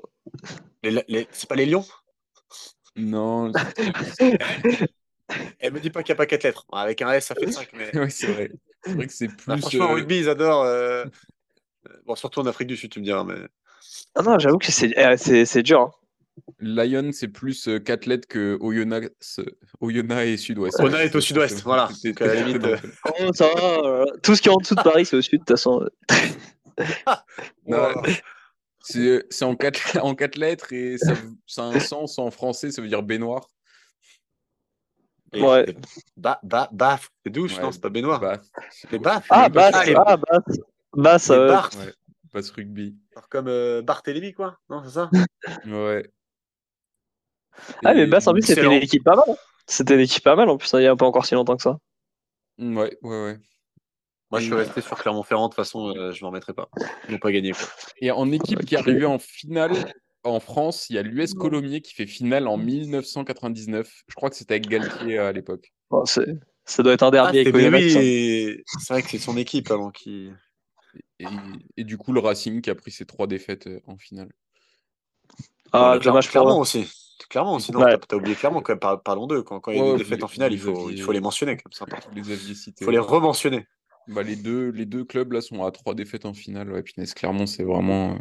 Les- 0.83 1.05
les- 1.09 1.29
C'est 1.31 1.47
pas 1.49 1.57
les 1.57 1.67
Lions? 1.67 1.85
Non, 2.97 3.53
Elle 5.59 5.73
me 5.73 5.81
dit 5.81 5.91
pas 5.91 6.03
qu'il 6.03 6.13
n'y 6.13 6.17
a 6.17 6.17
pas 6.17 6.27
quatre 6.27 6.45
lettres. 6.45 6.67
Avec 6.73 7.03
un 7.03 7.13
S, 7.13 7.27
ça 7.27 7.35
fait 7.35 7.51
5. 7.53 7.69
Mais... 7.75 7.91
ouais, 7.99 8.11
c'est 8.11 8.33
vrai. 8.33 8.51
C'est 8.85 8.95
vrai 8.95 9.07
que 9.07 9.13
c'est 9.13 9.29
Bah, 9.29 9.55
plus. 9.55 9.61
franchement, 9.61 9.85
en 9.87 9.91
euh, 9.91 9.95
rugby, 9.95 10.19
ils 10.21 10.29
adorent. 10.29 10.65
euh, 10.65 11.05
Bon, 12.07 12.15
surtout 12.15 12.41
en 12.41 12.47
Afrique 12.47 12.69
du 12.69 12.77
Sud, 12.77 12.91
tu 12.91 13.01
me 13.01 13.05
diras. 13.05 13.25
Mais... 13.25 13.35
Ah 14.15 14.23
non, 14.23 14.39
j'avoue 14.39 14.59
que 14.59 14.71
c'est 14.71 14.93
c'est- 15.17 15.45
c'est 15.45 15.63
dur. 15.63 15.81
hein. 15.81 15.91
Lion, 16.61 17.11
c'est 17.13 17.29
plus 17.29 17.69
euh, 17.69 17.79
quatre 17.79 18.07
lettres 18.07 18.29
que 18.29 18.57
Oyonnax, 18.61 19.41
Oyonnax 19.81 20.27
et 20.27 20.37
Sud-Ouest. 20.37 20.81
Oyonnax 20.81 21.05
est 21.05 21.15
au 21.17 21.21
sudouest, 21.21 21.63
voilà. 21.63 21.89
À 22.21 22.25
la 22.27 22.35
limite, 22.35 22.65
euh. 22.65 22.77
Oh, 23.21 23.31
ça 23.35 23.49
va, 23.55 23.79
euh, 23.85 24.05
Tout 24.23 24.35
ce 24.35 24.43
qui 24.43 24.49
est 24.49 24.53
en 24.53 24.57
dessous 24.57 24.75
de 24.75 24.83
Paris, 24.83 25.05
c'est 25.05 25.17
au 25.17 25.23
sud, 25.23 25.41
de 25.41 25.45
toute 25.45 25.51
façon. 25.51 25.87
C'est 28.83 29.27
c'est 29.31 29.45
en 29.45 29.55
quatre, 29.57 29.99
en 30.03 30.15
quatre 30.15 30.37
lettres 30.37 30.73
et 30.73 30.97
ça, 30.99 31.13
ça 31.47 31.63
a 31.65 31.67
un 31.67 31.79
sens 31.81 32.19
en 32.19 32.31
français, 32.31 32.71
ça 32.71 32.81
veut 32.81 32.89
dire 32.89 33.03
baignoire. 33.03 33.49
Ouais. 35.35 35.77
Ba, 36.17 36.41
ba, 36.43 36.69
baf. 36.73 37.11
C'est 37.25 37.31
douche, 37.31 37.57
Ouais. 37.57 37.63
non 37.63 37.73
C'est 37.73 37.81
pas 37.81 37.89
baignoire. 37.91 38.21
Bah, 38.21 38.41
Les 38.91 38.99
baffes. 38.99 39.27
Ah, 39.31 39.49
sûr. 39.85 40.03
ah, 40.07 40.17
Basse. 40.17 40.59
Basse, 40.93 41.29
Les 41.31 41.35
euh, 41.37 41.49
Barthes. 41.49 41.77
ouais, 41.77 41.95
passe 42.33 42.51
rugby. 42.51 42.97
Alors, 43.15 43.29
Comme 43.29 43.49
euh, 43.49 43.81
Barthélémy, 43.83 44.33
quoi. 44.35 44.59
Non, 44.69 44.83
c'est 44.85 44.91
ça? 44.91 45.11
Ouais. 45.67 46.11
Ah, 47.85 47.95
mais 47.95 48.07
Basse, 48.07 48.27
en 48.27 48.33
plus, 48.33 48.43
c'était 48.43 48.65
une 48.65 48.73
équipe 48.73 49.05
pas 49.05 49.17
mal. 49.17 49.37
C'était 49.67 49.95
une 49.95 50.01
équipe 50.01 50.25
pas 50.25 50.35
mal, 50.37 50.49
en 50.49 50.57
plus, 50.57 50.73
hein, 50.75 50.79
il 50.79 50.83
n'y 50.83 50.89
a 50.89 50.97
pas 50.97 51.07
encore 51.07 51.27
si 51.27 51.35
longtemps 51.35 51.57
que 51.57 51.63
ça. 51.63 51.79
Ouais, 52.59 52.99
ouais, 53.03 53.25
ouais. 53.25 53.39
Moi, 54.31 54.41
je 54.41 54.45
suis 54.47 54.53
Et- 54.55 54.57
resté 54.57 54.81
sur 54.81 54.97
Clermont-Ferrand. 54.97 55.47
De 55.49 55.51
toute 55.53 55.57
façon, 55.57 55.89
euh, 55.97 56.13
je 56.13 56.23
m'en 56.25 56.31
remettrai 56.31 56.53
pas. 56.55 56.69
Ils 57.09 57.13
n'ont 57.13 57.19
pas 57.19 57.33
gagné. 57.33 57.53
Quoi. 57.53 57.63
Et 58.01 58.11
en 58.11 58.31
équipe 58.33 58.65
qui 58.65 58.75
est 58.75 58.79
arrivée 58.79 59.07
en 59.07 59.19
finale 59.19 59.73
en 60.25 60.41
France, 60.41 60.89
il 60.91 60.97
y 60.97 60.99
a 60.99 61.03
l'US 61.03 61.35
Colomiers 61.35 61.81
qui 61.81 61.95
fait 61.95 62.07
finale 62.07 62.47
en 62.49 62.57
1999. 62.57 64.03
Je 64.09 64.15
crois 64.15 64.31
que 64.31 64.37
c'était 64.37 64.55
avec 64.55 64.69
Galtier 64.69 65.19
à 65.19 65.33
l'époque. 65.33 65.73
Bon, 65.91 66.05
ça 66.05 66.83
doit 66.83 66.93
être 66.93 67.03
un 67.03 67.09
Ah, 67.09 67.11
derby 67.11 67.39
avec 67.41 67.55
oui, 67.55 67.91
ça. 67.93 68.01
et 68.03 68.63
C'est 68.81 68.93
vrai 68.95 69.03
que 69.03 69.09
c'est 69.11 69.19
son 69.19 69.37
équipe 69.37 69.71
avant 69.71 69.91
qui. 69.91 70.31
Et, 71.19 71.25
et 71.77 71.85
du 71.85 71.97
coup, 71.99 72.13
le 72.13 72.21
Racing 72.21 72.61
qui 72.63 72.71
a 72.71 72.75
pris 72.75 72.91
ses 72.91 73.07
trois 73.07 73.27
défaites 73.27 73.67
euh, 73.67 73.81
en 73.87 73.97
finale. 73.97 74.29
Ah, 75.73 75.93
Ouais, 75.93 76.01
dommage 76.01 76.29
Clairement 76.31 76.59
aussi. 76.59 76.87
Clairement 77.29 77.55
aussi. 77.57 77.71
Non, 77.73 77.81
Ouais. 77.81 77.97
t'as- 78.09 78.17
oublié 78.17 78.35
clairement 78.35 78.61
quand 78.63 78.73
même. 78.73 78.81
par- 78.81 79.03
Parlons 79.03 79.27
d'eux. 79.27 79.43
Quand, 79.43 79.61
quand 79.61 79.71
il 79.71 79.77
y 79.79 79.81
a 79.81 79.85
des 79.85 79.91
ouais, 79.93 79.99
défaites 79.99 80.25
en 80.25 80.29
finale, 80.29 80.53
il 80.53 80.59
faut, 80.59 80.89
les 80.89 80.97
il 80.97 81.03
faut 81.03 81.13
les 81.13 81.19
aviez- 81.19 81.23
mentionner. 81.25 81.57
Comme 81.57 81.71
les 82.15 82.25
cités. 82.55 82.79
Il 82.81 82.85
faut 82.85 82.91
les 82.91 82.99
rementionner. 82.99 83.67
Bah, 84.09 84.23
les, 84.23 84.35
deux, 84.37 84.71
les 84.71 84.87
deux 84.87 85.05
clubs 85.05 85.31
là 85.33 85.41
sont 85.41 85.63
à 85.65 85.71
trois 85.71 85.95
défaites 85.95 86.25
en 86.25 86.35
finale. 86.35 86.73
Ouais, 86.73 86.83
Pinès, 86.83 87.15
Clermont, 87.15 87.47
c'est 87.47 87.63
vraiment. 87.63 88.19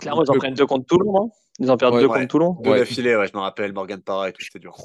Clairement, 0.00 0.24
ils 0.24 0.30
en 0.30 0.34
prennent 0.34 0.54
deux 0.54 0.66
contre 0.66 0.86
Toulon, 0.86 1.12
non 1.12 1.30
Ils 1.58 1.70
en 1.70 1.76
perdent 1.76 1.94
Ouais, 1.94 2.00
deux 2.02 2.06
ouais. 2.06 2.14
contre 2.20 2.28
Toulon. 2.28 2.56
Deux 2.62 2.70
Ouais. 2.70 2.78
d'affilée, 2.78 3.16
ouais, 3.16 3.26
je 3.26 3.36
me 3.36 3.40
rappelle. 3.40 3.72
Morgan 3.72 4.00
Parra 4.00 4.28
et 4.28 4.32
tout, 4.32 4.42
c'était 4.42 4.58
dur. 4.60 4.76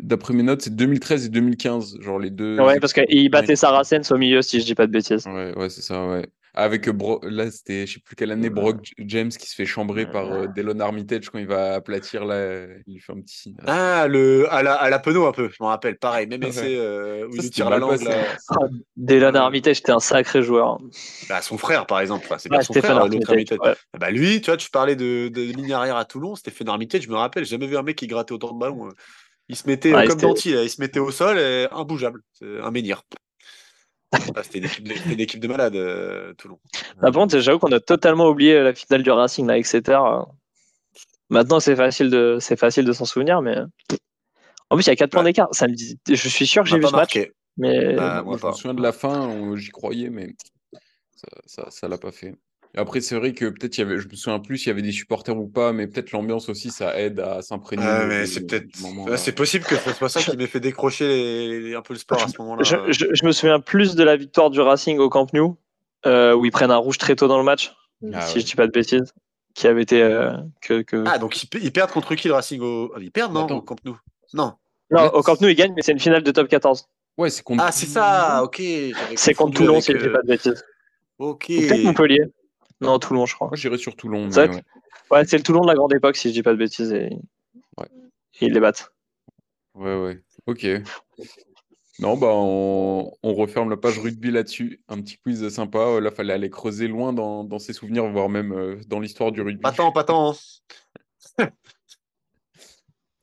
D'après 0.00 0.34
mes 0.34 0.42
notes, 0.42 0.62
c'est 0.62 0.74
2013 0.74 1.26
et 1.26 1.28
2015. 1.28 2.00
Genre 2.00 2.18
les 2.18 2.30
deux. 2.30 2.58
Ouais, 2.60 2.80
parce 2.80 2.92
qu'ils 2.92 3.30
battaient. 3.30 3.54
Saracens 3.56 4.10
au 4.10 4.18
milieu, 4.18 4.42
si 4.42 4.60
je 4.60 4.64
dis 4.64 4.74
pas 4.74 4.86
de 4.86 4.92
bêtises. 4.92 5.26
Ouais, 5.26 5.56
ouais, 5.56 5.70
c'est 5.70 5.82
ça, 5.82 6.06
ouais. 6.08 6.26
Avec 6.54 6.86
euh, 6.86 6.92
Bro- 6.92 7.20
là, 7.22 7.50
c'était, 7.50 7.86
je 7.86 7.94
sais 7.94 8.00
plus 8.00 8.14
quelle 8.14 8.30
année, 8.30 8.50
Brock 8.50 8.92
James 8.98 9.30
qui 9.30 9.48
se 9.48 9.54
fait 9.54 9.64
chambrer 9.64 10.04
par 10.04 10.30
euh, 10.30 10.46
Delon 10.54 10.78
Armitage 10.80 11.30
quand 11.30 11.38
il 11.38 11.46
va 11.46 11.72
aplatir 11.74 12.26
là, 12.26 12.34
euh, 12.34 12.76
il 12.86 12.94
lui 12.94 13.00
fait 13.00 13.12
un 13.12 13.20
petit 13.22 13.38
signe. 13.38 13.56
Ah, 13.66 14.06
le, 14.06 14.52
à, 14.52 14.62
la, 14.62 14.74
à 14.74 14.90
la 14.90 14.98
Penaud 14.98 15.24
un 15.26 15.32
peu, 15.32 15.48
je 15.48 15.56
m'en 15.60 15.68
rappelle. 15.68 15.96
Pareil, 15.96 16.26
même 16.26 16.42
Ouais. 16.42 16.48
essai 16.50 16.76
euh, 16.76 17.26
où 17.26 17.32
Ça, 17.36 17.42
il 17.42 17.50
tire 17.50 17.70
la 17.70 17.78
langue. 17.78 17.92
passé. 17.92 18.04
là. 18.04 18.36
Ah, 18.50 18.66
Dylan 18.96 19.34
Armitage, 19.36 19.76
c'était 19.76 19.92
un 19.92 20.00
sacré 20.00 20.42
joueur. 20.42 20.78
Bah, 21.28 21.40
son 21.40 21.56
frère, 21.56 21.86
par 21.86 22.00
exemple. 22.00 22.26
Enfin, 22.26 22.36
c'est 22.36 22.50
bien 22.50 22.60
son 22.60 22.74
Stéphane 22.74 22.90
frère, 22.96 23.06
l'autre 23.06 23.14
Armitage. 23.30 23.30
Armitage. 23.30 23.58
ouais. 23.60 23.74
Ah 23.94 23.98
Bah, 23.98 24.10
lui, 24.10 24.42
tu 24.42 24.50
vois, 24.50 24.58
tu 24.58 24.68
parlais 24.70 24.94
de, 24.94 25.28
de 25.28 25.40
ligne 25.40 25.72
arrière 25.72 25.96
à 25.96 26.04
Toulon, 26.04 26.34
Stéphane 26.36 26.68
Armitage, 26.68 27.02
je 27.04 27.08
me 27.08 27.16
rappelle, 27.16 27.44
j'ai 27.44 27.52
jamais 27.52 27.66
vu 27.66 27.78
un 27.78 27.82
mec 27.82 27.96
qui 27.96 28.06
grattait 28.06 28.32
autant 28.32 28.52
de 28.52 28.58
ballons. 28.58 28.88
euh. 28.88 28.92
Il 29.48 29.56
se 29.56 29.66
mettait 29.66 29.94
Ouais, 29.94 30.06
comme 30.06 30.20
Danti, 30.20 30.50
il 30.50 30.68
se 30.70 30.80
mettait 30.82 31.00
au 31.00 31.10
sol, 31.10 31.38
et 31.38 31.66
imbougeable. 31.72 32.20
C'est 32.32 32.60
un 32.60 32.70
menhir. 32.70 33.02
Ah, 34.12 34.42
C'était 34.42 34.58
une 34.58 34.64
équipe 34.66 34.88
de, 34.88 34.94
c'était 34.94 35.12
une 35.14 35.20
équipe 35.20 35.40
de 35.40 35.48
malades, 35.48 35.76
euh, 35.76 36.34
Toulon. 36.34 36.58
Ah, 36.98 37.10
par 37.10 37.12
contre, 37.12 37.38
j'avoue 37.38 37.58
qu'on 37.58 37.72
a 37.72 37.80
totalement 37.80 38.28
oublié 38.28 38.62
la 38.62 38.74
finale 38.74 39.02
du 39.02 39.10
Racing 39.10 39.46
là, 39.46 39.56
Exeter. 39.56 39.98
Maintenant, 41.30 41.60
c'est 41.60 41.76
facile 41.76 42.10
de, 42.10 42.36
c'est 42.40 42.58
facile 42.58 42.84
de 42.84 42.92
s'en 42.92 43.06
souvenir, 43.06 43.40
mais 43.40 43.56
en 44.68 44.76
plus, 44.76 44.84
il 44.86 44.88
y 44.88 44.92
a 44.92 44.96
4 44.96 45.10
points 45.10 45.22
d'écart. 45.22 45.48
Ça 45.52 45.66
me 45.66 45.74
dit, 45.74 45.98
je 46.06 46.28
suis 46.28 46.46
sûr 46.46 46.62
que 46.62 46.68
j'ai 46.68 46.74
a 46.74 46.78
vu 46.78 46.82
pas 46.82 46.88
ce 46.88 46.96
match, 46.96 47.18
mais 47.56 47.96
Ah, 47.98 48.22
Moi, 48.22 48.22
moi 48.22 48.38
je 48.38 48.46
me 48.46 48.52
souviens 48.52 48.74
de 48.74 48.82
la 48.82 48.92
fin, 48.92 49.56
j'y 49.56 49.70
croyais, 49.70 50.10
mais 50.10 50.34
ça, 51.16 51.28
ça, 51.46 51.70
ça 51.70 51.88
l'a 51.88 51.98
pas 51.98 52.12
fait. 52.12 52.34
Après, 52.74 53.00
c'est 53.02 53.16
vrai 53.16 53.34
que 53.34 53.44
peut-être 53.46 53.76
il 53.76 53.80
y 53.82 53.84
avait, 53.84 53.98
je 53.98 54.08
me 54.08 54.14
souviens 54.14 54.38
plus, 54.38 54.64
il 54.64 54.68
y 54.68 54.72
avait 54.72 54.80
des 54.82 54.92
supporters 54.92 55.36
ou 55.36 55.46
pas, 55.46 55.72
mais 55.74 55.86
peut-être 55.86 56.10
l'ambiance 56.12 56.48
aussi, 56.48 56.70
ça 56.70 56.98
aide 56.98 57.20
à 57.20 57.42
s'imprégner. 57.42 57.84
Ah, 57.86 58.06
mais 58.06 58.24
c'est 58.24 58.46
peut-être. 58.46 58.66
là. 59.06 59.16
c'est 59.18 59.32
possible 59.32 59.64
que 59.64 59.76
ce 59.76 59.92
soit 59.92 60.08
ça 60.08 60.20
qui 60.22 60.34
m'ait 60.36 60.46
fait 60.46 60.60
décrocher 60.60 61.06
les- 61.06 61.60
les- 61.60 61.74
un 61.74 61.82
peu 61.82 61.92
le 61.92 61.98
sport 61.98 62.22
à 62.22 62.28
ce 62.28 62.34
moment-là. 62.40 62.62
je, 62.62 62.76
je- 62.90 63.06
je 63.12 63.24
me 63.26 63.32
souviens 63.32 63.60
plus 63.60 63.94
de 63.94 64.02
la 64.02 64.16
victoire 64.16 64.48
du 64.48 64.60
Racing 64.60 64.98
au 64.98 65.10
Camp 65.10 65.26
Nou, 65.34 65.56
euh, 66.06 66.34
où 66.34 66.46
ils 66.46 66.50
prennent 66.50 66.70
un 66.70 66.76
rouge 66.78 66.96
très 66.96 67.14
tôt 67.14 67.28
dans 67.28 67.36
le 67.38 67.44
match, 67.44 67.74
Ah 68.14 68.22
si 68.22 68.36
ouais. 68.36 68.40
je 68.40 68.46
dis 68.46 68.54
pas 68.56 68.66
de 68.66 68.72
bêtises, 68.72 69.12
qui 69.54 69.66
avait 69.66 69.82
été 69.82 70.00
euh, 70.02 70.32
que, 70.62 70.80
que... 70.80 71.04
Ah, 71.06 71.18
donc 71.18 71.42
ils, 71.42 71.46
pe- 71.46 71.58
ils 71.62 71.72
perdent 71.72 71.90
contre 71.90 72.14
qui 72.14 72.28
le 72.28 72.34
Racing 72.34 72.60
au... 72.62 72.90
ah, 72.96 72.98
Ils 73.02 73.12
perdent, 73.12 73.34
non 73.34 73.44
Attends. 73.44 73.58
Au 73.58 73.60
Camp 73.62 73.76
Nou? 73.84 73.98
Non. 74.32 74.54
non, 74.90 75.08
au 75.08 75.20
Camp 75.22 75.38
Nou 75.42 75.48
ils 75.48 75.54
gagnent, 75.56 75.74
mais 75.76 75.82
c'est 75.82 75.92
une 75.92 76.00
finale 76.00 76.22
de 76.22 76.30
top 76.30 76.48
14. 76.48 76.88
Ouais, 77.18 77.28
c'est 77.28 77.42
contre. 77.42 77.62
Ah, 77.66 77.70
c'est 77.70 77.84
ça, 77.84 78.40
ok. 78.42 78.62
C'est 79.16 79.34
contre 79.34 79.52
Toulon, 79.58 79.74
avec, 79.74 79.84
si 79.84 79.92
je 79.92 79.98
dis 79.98 80.06
euh, 80.06 80.12
pas 80.12 80.22
de 80.22 80.26
bêtises. 80.28 80.64
Ok. 81.18 81.44
Ou 81.50 81.60
peut-être 81.60 81.82
Montpellier. 81.84 82.22
Non, 82.82 82.98
Toulon, 82.98 83.26
je 83.26 83.34
crois. 83.34 83.48
Moi, 83.48 83.56
j'irais 83.56 83.78
sur 83.78 83.96
Toulon. 83.96 84.28
Mais 84.28 84.36
ouais. 84.48 84.62
Ouais, 85.10 85.24
c'est 85.26 85.36
le 85.36 85.42
Toulon 85.42 85.60
de 85.62 85.66
la 85.66 85.74
grande 85.74 85.92
époque, 85.94 86.16
si 86.16 86.28
je 86.28 86.34
dis 86.34 86.42
pas 86.42 86.52
de 86.52 86.58
bêtises, 86.58 86.92
et 86.92 87.10
Ouais. 87.78 87.88
ils 88.40 88.52
les 88.52 88.60
battent. 88.60 88.92
Ouais, 89.74 89.96
ouais. 90.00 90.22
Ok. 90.46 90.66
Non, 91.98 92.16
bah, 92.16 92.28
on, 92.30 93.12
on 93.22 93.34
referme 93.34 93.68
la 93.70 93.76
page 93.76 93.98
rugby 93.98 94.30
là-dessus. 94.30 94.82
Un 94.88 95.00
petit 95.00 95.18
quiz 95.18 95.46
sympa. 95.50 95.78
Euh, 95.78 96.00
Là, 96.00 96.10
fallait 96.10 96.32
aller 96.32 96.50
creuser 96.50 96.88
loin 96.88 97.12
dans, 97.12 97.44
dans 97.44 97.58
ses 97.58 97.72
souvenirs, 97.74 98.06
voire 98.10 98.28
même 98.28 98.52
euh, 98.52 98.80
dans 98.88 98.98
l'histoire 99.00 99.30
du 99.32 99.42
rugby. 99.42 99.60
Pas 99.60 99.72
tant, 99.72 99.92
pas 99.92 100.04
tant. 100.04 100.32
hein. 100.32 101.48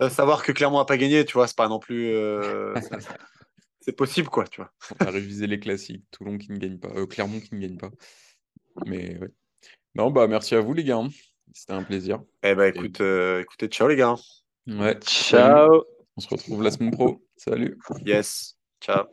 Euh, 0.02 0.10
Savoir 0.10 0.44
que 0.44 0.54
Clermont 0.54 0.80
a 0.80 0.86
pas 0.86 0.96
gagné, 0.98 1.26
tu 1.26 1.34
vois, 1.34 1.46
c'est 1.48 1.58
pas 1.58 1.68
non 1.68 1.80
plus. 1.80 2.08
euh, 2.08 2.74
C'est 3.82 3.92
possible, 3.92 4.30
quoi, 4.30 4.46
tu 4.48 4.62
vois. 4.62 4.72
On 5.02 5.06
a 5.06 5.10
révisé 5.12 5.46
les 5.46 5.60
classiques. 5.60 6.06
Toulon 6.12 6.38
qui 6.38 6.52
ne 6.54 6.58
gagne 6.58 6.78
pas. 6.78 6.90
euh, 6.96 7.06
Clermont 7.06 7.40
qui 7.42 7.56
ne 7.56 7.60
gagne 7.60 7.78
pas. 7.78 7.90
Mais 8.86 9.18
ouais. 9.20 9.28
Non, 9.96 10.12
bah, 10.12 10.28
merci 10.28 10.56
à 10.56 10.62
vous, 10.62 10.74
les 10.74 10.84
gars. 10.84 10.98
hein. 10.98 11.10
C'était 11.54 11.74
un 11.74 11.84
plaisir. 11.84 12.22
Eh 12.44 12.54
ben, 12.56 12.74
écoute, 12.74 13.02
euh, 13.02 13.42
écoutez, 13.42 13.68
ciao 13.68 13.88
les 13.88 13.96
gars. 13.96 14.16
Ouais. 14.68 14.98
Salut. 15.02 15.02
Ciao 15.02 15.84
On 16.16 16.22
se 16.22 16.28
retrouve 16.30 16.62
la 16.64 16.72
semaine 16.72 16.92
pro. 16.92 17.26
Salut. 17.38 17.78
Yes. 18.06 18.56
Ciao. 18.82 19.06